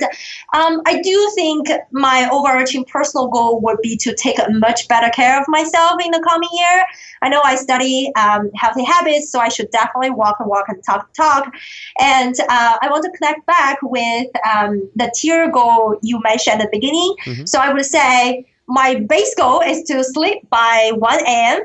Um, 0.54 0.80
I 0.86 1.00
do 1.02 1.32
think 1.34 1.68
my 1.90 2.28
overarching 2.30 2.84
personal 2.84 3.26
goal 3.28 3.60
would 3.62 3.78
be 3.82 3.96
to 3.96 4.14
take 4.14 4.36
much 4.50 4.86
better 4.86 5.10
care 5.10 5.40
of 5.40 5.46
myself 5.48 6.00
in 6.04 6.12
the 6.12 6.22
coming 6.22 6.50
year. 6.52 6.84
I 7.22 7.28
know 7.28 7.40
I 7.44 7.56
study 7.56 8.12
um, 8.14 8.50
healthy 8.54 8.84
habits, 8.84 9.30
so 9.32 9.40
I 9.40 9.48
should 9.48 9.70
definitely 9.72 10.10
walk 10.10 10.36
and 10.38 10.48
walk 10.48 10.66
and 10.68 10.82
talk 10.84 11.06
and 11.06 11.14
talk. 11.14 11.54
And 11.98 12.34
uh, 12.48 12.78
I 12.80 12.88
want 12.90 13.04
to 13.04 13.10
connect 13.10 13.44
back 13.46 13.78
with 13.82 14.28
um, 14.54 14.88
the 14.94 15.12
tier 15.16 15.50
goal 15.50 15.98
you 16.02 16.20
mentioned 16.22 16.62
at 16.62 16.70
the 16.70 16.78
beginning. 16.78 17.14
Mm-hmm. 17.24 17.46
So 17.46 17.58
I 17.58 17.72
would 17.72 17.86
say 17.86 18.46
my 18.72 18.94
base 18.94 19.34
goal 19.34 19.60
is 19.60 19.82
to 19.84 20.02
sleep 20.02 20.48
by 20.48 20.92
1 20.94 21.26
a.m. 21.26 21.60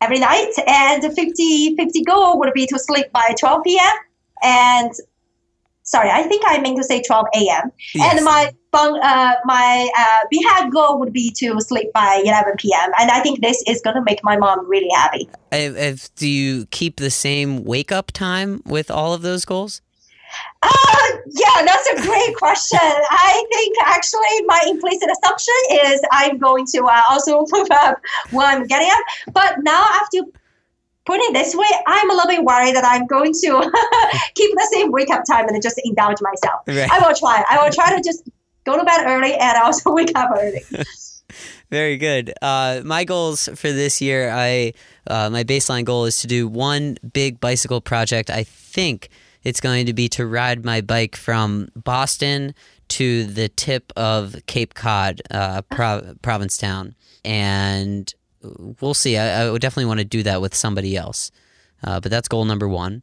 every 0.00 0.18
night, 0.18 0.52
and 0.66 1.02
the 1.02 1.10
50 1.10 1.76
50 1.76 2.02
goal 2.02 2.38
would 2.40 2.52
be 2.52 2.66
to 2.66 2.78
sleep 2.78 3.12
by 3.12 3.34
12 3.38 3.62
p.m. 3.64 3.96
And 4.42 4.92
sorry, 5.84 6.10
I 6.10 6.24
think 6.24 6.42
I 6.44 6.58
meant 6.60 6.76
to 6.78 6.84
say 6.84 7.00
12 7.00 7.26
a.m. 7.34 7.70
Yes. 7.94 8.16
And 8.16 8.24
my 8.24 8.52
uh, 8.72 9.34
my 9.44 9.88
uh, 9.96 10.20
BHAG 10.32 10.72
goal 10.72 10.98
would 10.98 11.12
be 11.12 11.30
to 11.36 11.60
sleep 11.60 11.92
by 11.92 12.22
11 12.24 12.54
p.m. 12.58 12.90
And 12.98 13.10
I 13.10 13.20
think 13.20 13.40
this 13.40 13.62
is 13.68 13.80
going 13.82 13.96
to 13.96 14.02
make 14.02 14.24
my 14.24 14.36
mom 14.36 14.66
really 14.68 14.88
happy. 14.94 15.28
If, 15.52 15.76
if, 15.76 16.14
do 16.16 16.28
you 16.28 16.66
keep 16.66 16.96
the 16.96 17.10
same 17.10 17.64
wake 17.64 17.92
up 17.92 18.10
time 18.12 18.62
with 18.64 18.90
all 18.90 19.12
of 19.14 19.22
those 19.22 19.44
goals? 19.44 19.82
Uh, 20.62 21.06
yeah, 21.26 21.64
that's 21.64 21.88
a 21.88 22.02
great 22.02 22.36
question. 22.36 22.78
I 22.80 23.44
think 23.52 23.76
actually 23.84 24.46
my 24.46 24.62
implicit 24.68 25.10
assumption 25.10 25.54
is 25.70 26.00
I'm 26.12 26.38
going 26.38 26.66
to 26.66 26.84
uh, 26.84 27.02
also 27.10 27.44
move 27.52 27.68
up 27.72 28.00
when 28.30 28.46
I'm 28.46 28.66
getting 28.66 28.88
up. 28.90 29.34
But 29.34 29.62
now 29.62 29.84
after 30.00 30.18
putting 31.04 31.26
it 31.30 31.32
this 31.34 31.54
way, 31.54 31.66
I'm 31.86 32.10
a 32.10 32.14
little 32.14 32.30
bit 32.30 32.44
worried 32.44 32.76
that 32.76 32.84
I'm 32.84 33.06
going 33.06 33.32
to 33.32 33.70
keep 34.34 34.54
the 34.54 34.68
same 34.72 34.92
wake 34.92 35.10
up 35.10 35.24
time 35.28 35.48
and 35.48 35.60
just 35.62 35.80
indulge 35.84 36.18
myself. 36.20 36.62
Right. 36.66 36.88
I 36.90 37.06
will 37.06 37.14
try. 37.14 37.44
I 37.50 37.62
will 37.62 37.72
try 37.72 37.96
to 37.96 38.02
just 38.02 38.28
go 38.64 38.78
to 38.78 38.84
bed 38.84 39.04
early 39.06 39.34
and 39.34 39.58
also 39.58 39.92
wake 39.94 40.12
up 40.14 40.30
early. 40.36 40.62
Very 41.70 41.96
good. 41.96 42.34
Uh, 42.42 42.82
my 42.84 43.04
goals 43.04 43.48
for 43.54 43.72
this 43.72 44.00
year, 44.00 44.30
I 44.30 44.74
uh, 45.06 45.30
my 45.30 45.42
baseline 45.42 45.84
goal 45.84 46.04
is 46.04 46.18
to 46.20 46.26
do 46.26 46.46
one 46.46 46.98
big 47.12 47.40
bicycle 47.40 47.80
project. 47.80 48.28
I 48.28 48.44
think 48.44 49.08
it's 49.44 49.60
going 49.60 49.86
to 49.86 49.92
be 49.92 50.08
to 50.10 50.26
ride 50.26 50.64
my 50.64 50.80
bike 50.80 51.16
from 51.16 51.68
Boston 51.76 52.54
to 52.88 53.24
the 53.24 53.48
tip 53.48 53.92
of 53.96 54.36
Cape 54.46 54.74
Cod, 54.74 55.22
uh, 55.30 55.62
Pro- 55.62 56.14
Provincetown, 56.22 56.94
and 57.24 58.12
we'll 58.80 58.94
see. 58.94 59.16
I, 59.16 59.44
I, 59.44 59.50
would 59.50 59.62
definitely 59.62 59.86
want 59.86 60.00
to 60.00 60.04
do 60.04 60.22
that 60.24 60.40
with 60.40 60.54
somebody 60.54 60.96
else, 60.96 61.30
uh, 61.84 62.00
but 62.00 62.10
that's 62.10 62.28
goal 62.28 62.44
number 62.44 62.68
one. 62.68 63.02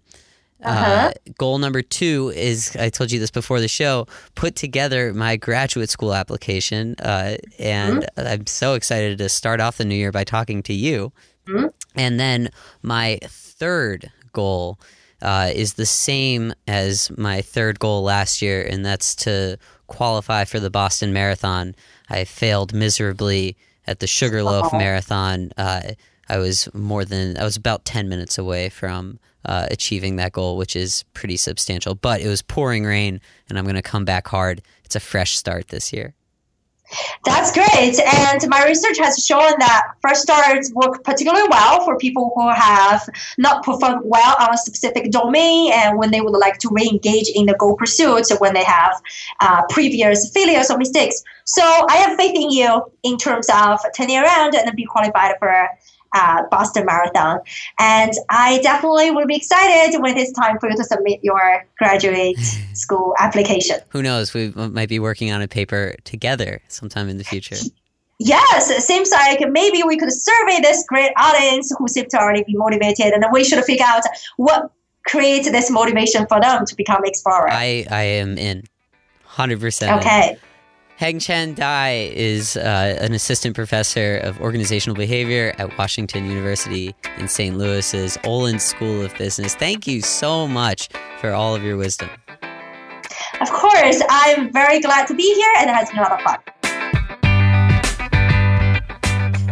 Uh-huh. 0.61 0.85
Uh, 0.91 1.11
goal 1.37 1.57
number 1.57 1.81
two 1.81 2.33
is 2.35 2.75
I 2.75 2.89
told 2.89 3.11
you 3.11 3.19
this 3.19 3.31
before 3.31 3.61
the 3.61 3.67
show. 3.69 4.07
Put 4.35 4.55
together 4.55 5.13
my 5.13 5.37
graduate 5.37 5.89
school 5.89 6.13
application, 6.13 6.95
uh, 6.99 7.37
and 7.57 8.03
mm-hmm. 8.03 8.27
I'm 8.27 8.45
so 8.45 8.73
excited 8.73 9.17
to 9.17 9.29
start 9.29 9.61
off 9.61 9.77
the 9.77 9.85
new 9.85 9.95
year 9.95 10.11
by 10.11 10.25
talking 10.25 10.61
to 10.63 10.73
you. 10.73 11.13
Mm-hmm. 11.47 11.67
And 11.95 12.19
then 12.19 12.49
my 12.81 13.19
third 13.23 14.11
goal 14.33 14.79
uh, 15.21 15.51
is 15.53 15.73
the 15.73 15.85
same 15.85 16.53
as 16.67 17.11
my 17.17 17.41
third 17.41 17.79
goal 17.79 18.03
last 18.03 18.41
year, 18.41 18.61
and 18.63 18.85
that's 18.85 19.15
to 19.15 19.57
qualify 19.87 20.45
for 20.45 20.59
the 20.59 20.69
Boston 20.69 21.13
Marathon. 21.13 21.75
I 22.09 22.23
failed 22.25 22.73
miserably 22.73 23.57
at 23.87 23.99
the 23.99 24.07
Sugarloaf 24.07 24.69
Oh. 24.73 24.77
Marathon. 24.77 25.51
Uh, 25.57 25.81
I 26.27 26.37
was 26.37 26.73
more 26.73 27.05
than 27.05 27.37
I 27.37 27.43
was 27.43 27.57
about 27.57 27.85
ten 27.85 28.07
minutes 28.07 28.37
away 28.37 28.69
from 28.69 29.19
uh, 29.45 29.67
achieving 29.71 30.17
that 30.17 30.31
goal, 30.31 30.57
which 30.57 30.75
is 30.75 31.03
pretty 31.13 31.37
substantial. 31.37 31.95
But 31.95 32.21
it 32.21 32.27
was 32.27 32.41
pouring 32.41 32.85
rain, 32.85 33.19
and 33.49 33.57
I'm 33.57 33.65
going 33.65 33.75
to 33.75 33.81
come 33.81 34.05
back 34.05 34.27
hard. 34.27 34.61
It's 34.85 34.95
a 34.95 34.99
fresh 34.99 35.35
start 35.37 35.69
this 35.69 35.91
year. 35.91 36.13
That's 37.23 37.51
great. 37.51 37.99
And 37.99 38.47
my 38.49 38.65
research 38.65 38.97
has 38.97 39.23
shown 39.23 39.53
that 39.59 39.91
fresh 40.01 40.17
starts 40.17 40.73
work 40.73 41.03
particularly 41.03 41.47
well 41.49 41.85
for 41.85 41.97
people 41.97 42.31
who 42.35 42.49
have 42.49 43.07
not 43.37 43.63
performed 43.63 44.01
well 44.03 44.35
on 44.39 44.53
a 44.53 44.57
specific 44.57 45.11
domain 45.11 45.71
and 45.73 45.97
when 45.97 46.11
they 46.11 46.21
would 46.21 46.37
like 46.37 46.57
to 46.59 46.69
re-engage 46.71 47.29
in 47.33 47.45
the 47.45 47.53
goal 47.55 47.75
pursuit 47.75 48.25
when 48.39 48.53
they 48.53 48.63
have 48.63 49.01
uh, 49.41 49.61
previous 49.69 50.31
failures 50.31 50.71
or 50.71 50.77
mistakes. 50.77 51.23
So 51.45 51.63
I 51.63 51.97
have 51.97 52.17
faith 52.17 52.35
in 52.35 52.51
you 52.51 52.83
in 53.03 53.17
terms 53.17 53.47
of 53.53 53.79
turning 53.95 54.17
around 54.17 54.55
and 54.55 54.75
be 54.75 54.85
qualified 54.85 55.35
for 55.39 55.69
uh, 56.13 56.43
Boston 56.49 56.85
Marathon. 56.85 57.39
And 57.79 58.11
I 58.29 58.59
definitely 58.61 59.11
will 59.11 59.25
be 59.25 59.35
excited 59.35 59.99
when 60.01 60.17
it's 60.17 60.31
time 60.33 60.59
for 60.59 60.69
you 60.69 60.75
to 60.75 60.83
submit 60.83 61.19
your 61.23 61.65
graduate 61.77 62.37
school 62.73 63.15
application. 63.19 63.77
Who 63.89 64.01
knows? 64.01 64.33
We 64.33 64.49
might 64.51 64.89
be 64.89 64.99
working 64.99 65.31
on 65.31 65.41
a 65.41 65.47
paper 65.47 65.95
together 66.03 66.61
sometime 66.67 67.09
in 67.09 67.17
the 67.17 67.23
future. 67.23 67.57
Yes, 68.19 68.69
it 68.69 68.81
seems 68.81 69.11
like 69.11 69.39
maybe 69.49 69.81
we 69.85 69.97
could 69.97 70.11
survey 70.11 70.59
this 70.61 70.83
great 70.87 71.11
audience 71.17 71.73
who 71.77 71.87
seem 71.87 72.05
to 72.09 72.17
already 72.17 72.43
be 72.43 72.53
motivated, 72.53 73.13
and 73.13 73.23
we 73.31 73.45
should 73.45 73.63
figure 73.63 73.85
out 73.87 74.03
what 74.35 74.71
creates 75.07 75.49
this 75.49 75.71
motivation 75.71 76.27
for 76.27 76.41
them 76.41 76.65
to 76.65 76.75
become 76.75 77.05
explorer. 77.05 77.49
I, 77.49 77.85
I 77.89 78.01
am 78.03 78.37
in. 78.37 78.63
100%. 79.35 79.97
okay. 79.99 80.37
Hengchen 80.99 81.55
Dai 81.55 82.11
is 82.13 82.57
uh, 82.57 82.97
an 82.99 83.13
assistant 83.13 83.55
professor 83.55 84.17
of 84.17 84.41
organizational 84.41 84.97
behavior 84.97 85.53
at 85.57 85.77
Washington 85.77 86.25
University 86.25 86.93
in 87.17 87.29
St. 87.29 87.57
Louis's 87.57 88.17
Olin 88.25 88.59
School 88.59 89.05
of 89.05 89.17
Business. 89.17 89.55
Thank 89.55 89.87
you 89.87 90.01
so 90.01 90.45
much 90.45 90.89
for 91.21 91.31
all 91.31 91.55
of 91.55 91.63
your 91.63 91.77
wisdom. 91.77 92.09
Of 93.39 93.49
course, 93.49 94.01
I'm 94.09 94.51
very 94.51 94.81
glad 94.81 95.07
to 95.07 95.13
be 95.13 95.23
here, 95.23 95.53
and 95.59 95.69
it 95.69 95.73
has 95.73 95.89
been 95.89 95.99
a 95.99 96.01
lot 96.01 96.19
of 96.19 96.21
fun. 96.21 96.39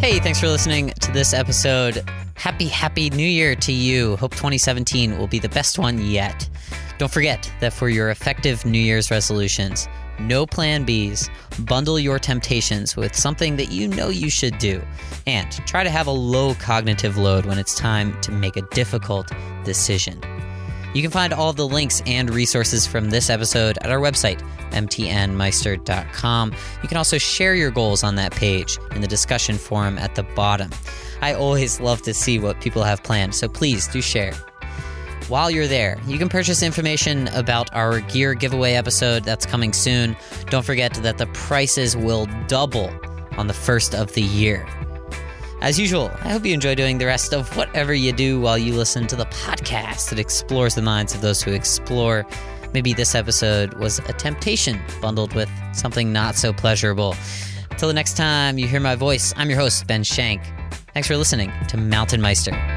Hey, 0.02 0.20
thanks 0.20 0.42
for 0.42 0.48
listening 0.48 0.90
to 1.00 1.14
this 1.14 1.34
episode. 1.34 2.04
Happy, 2.36 2.68
happy 2.68 3.10
new 3.12 3.26
year 3.26 3.56
to 3.56 3.72
you. 3.72 4.18
Hope 4.18 4.34
2017 4.34 5.18
will 5.18 5.28
be 5.28 5.40
the 5.40 5.48
best 5.48 5.80
one 5.80 6.06
yet. 6.06 6.50
Don't 6.98 7.12
forget 7.12 7.52
that 7.60 7.74
for 7.74 7.90
your 7.90 8.10
effective 8.10 8.66
New 8.66 8.80
Year's 8.80 9.12
resolutions, 9.12 9.88
no 10.20 10.48
plan 10.48 10.86
Bs, 10.86 11.30
bundle 11.66 12.00
your 12.00 12.18
temptations 12.18 12.96
with 12.96 13.16
something 13.16 13.56
that 13.58 13.72
you 13.72 13.88
know 13.88 14.10
you 14.10 14.32
should 14.32 14.58
do, 14.58 14.82
and 15.28 15.52
try 15.68 15.84
to 15.84 15.92
have 15.92 16.08
a 16.08 16.12
low 16.12 16.56
cognitive 16.56 17.18
load 17.18 17.46
when 17.46 17.60
it's 17.60 17.76
time 17.76 18.20
to 18.22 18.32
make 18.32 18.58
a 18.58 18.64
difficult 18.74 19.32
decision. 19.64 20.20
You 20.96 21.04
can 21.04 21.12
find 21.12 21.34
all 21.34 21.54
the 21.54 21.68
links 21.68 22.02
and 22.08 22.34
resources 22.34 22.88
from 22.88 23.12
this 23.12 23.30
episode 23.30 23.78
at 23.82 23.92
our 23.92 24.00
website, 24.00 24.42
mtnmeister.com. 24.72 26.54
You 26.82 26.90
can 26.90 26.98
also 26.98 27.20
share 27.20 27.54
your 27.54 27.70
goals 27.70 28.04
on 28.04 28.16
that 28.16 28.32
page 28.32 28.80
in 28.96 29.02
the 29.02 29.08
discussion 29.08 29.58
forum 29.58 30.00
at 30.00 30.16
the 30.16 30.24
bottom. 30.24 30.72
I 31.22 31.34
always 31.34 31.80
love 31.80 32.02
to 32.04 32.14
see 32.16 32.40
what 32.40 32.60
people 32.62 32.82
have 32.82 33.04
planned, 33.04 33.36
so 33.36 33.48
please 33.48 33.88
do 33.88 34.02
share. 34.02 34.34
While 35.28 35.52
you're 35.52 35.68
there, 35.68 36.00
you 36.08 36.18
can 36.18 36.30
purchase 36.30 36.64
information 36.64 37.28
about 37.30 37.74
our 37.74 38.00
gear 38.00 38.34
giveaway 38.34 38.74
episode 38.74 39.26
that's 39.26 39.46
coming 39.46 39.74
soon. 39.74 40.16
Don't 40.50 40.64
forget 40.64 40.94
that 40.94 41.18
the 41.18 41.28
prices 41.28 41.98
will 41.98 42.28
double 42.48 42.90
on 43.38 43.48
the 43.48 43.54
first 43.54 43.94
of 43.94 44.14
the 44.14 44.22
year. 44.22 44.66
As 45.62 45.78
usual, 45.78 46.10
I 46.24 46.30
hope 46.30 46.46
you 46.46 46.54
enjoy 46.54 46.76
doing 46.76 46.98
the 46.98 47.08
rest 47.08 47.34
of 47.34 47.54
whatever 47.58 47.94
you 47.94 48.14
do 48.14 48.40
while 48.40 48.58
you 48.58 48.74
listen 48.74 49.06
to 49.08 49.18
the 49.18 49.26
podcast 49.26 50.12
that 50.12 50.20
explores 50.20 50.76
the 50.76 50.82
minds 50.82 51.14
of 51.14 51.20
those 51.20 51.42
who 51.42 51.52
explore. 51.52 52.26
Maybe 52.74 52.94
this 52.94 53.14
episode 53.14 53.74
was 53.74 54.00
a 54.00 54.14
temptation 54.14 54.80
bundled 55.02 55.34
with 55.34 55.50
something 55.74 56.14
not 56.14 56.36
so 56.36 56.54
pleasurable. 56.54 57.16
Till 57.78 57.90
the 57.90 57.94
next 57.94 58.16
time 58.16 58.58
you 58.58 58.66
hear 58.66 58.80
my 58.80 58.96
voice, 58.96 59.34
I'm 59.36 59.50
your 59.50 59.60
host, 59.60 59.88
Ben 59.88 60.04
Shank. 60.04 60.42
Thanks 60.94 61.10
for 61.10 61.18
listening 61.18 61.52
to 61.68 61.76
Mountain 61.76 62.22
Meister. 62.22 62.77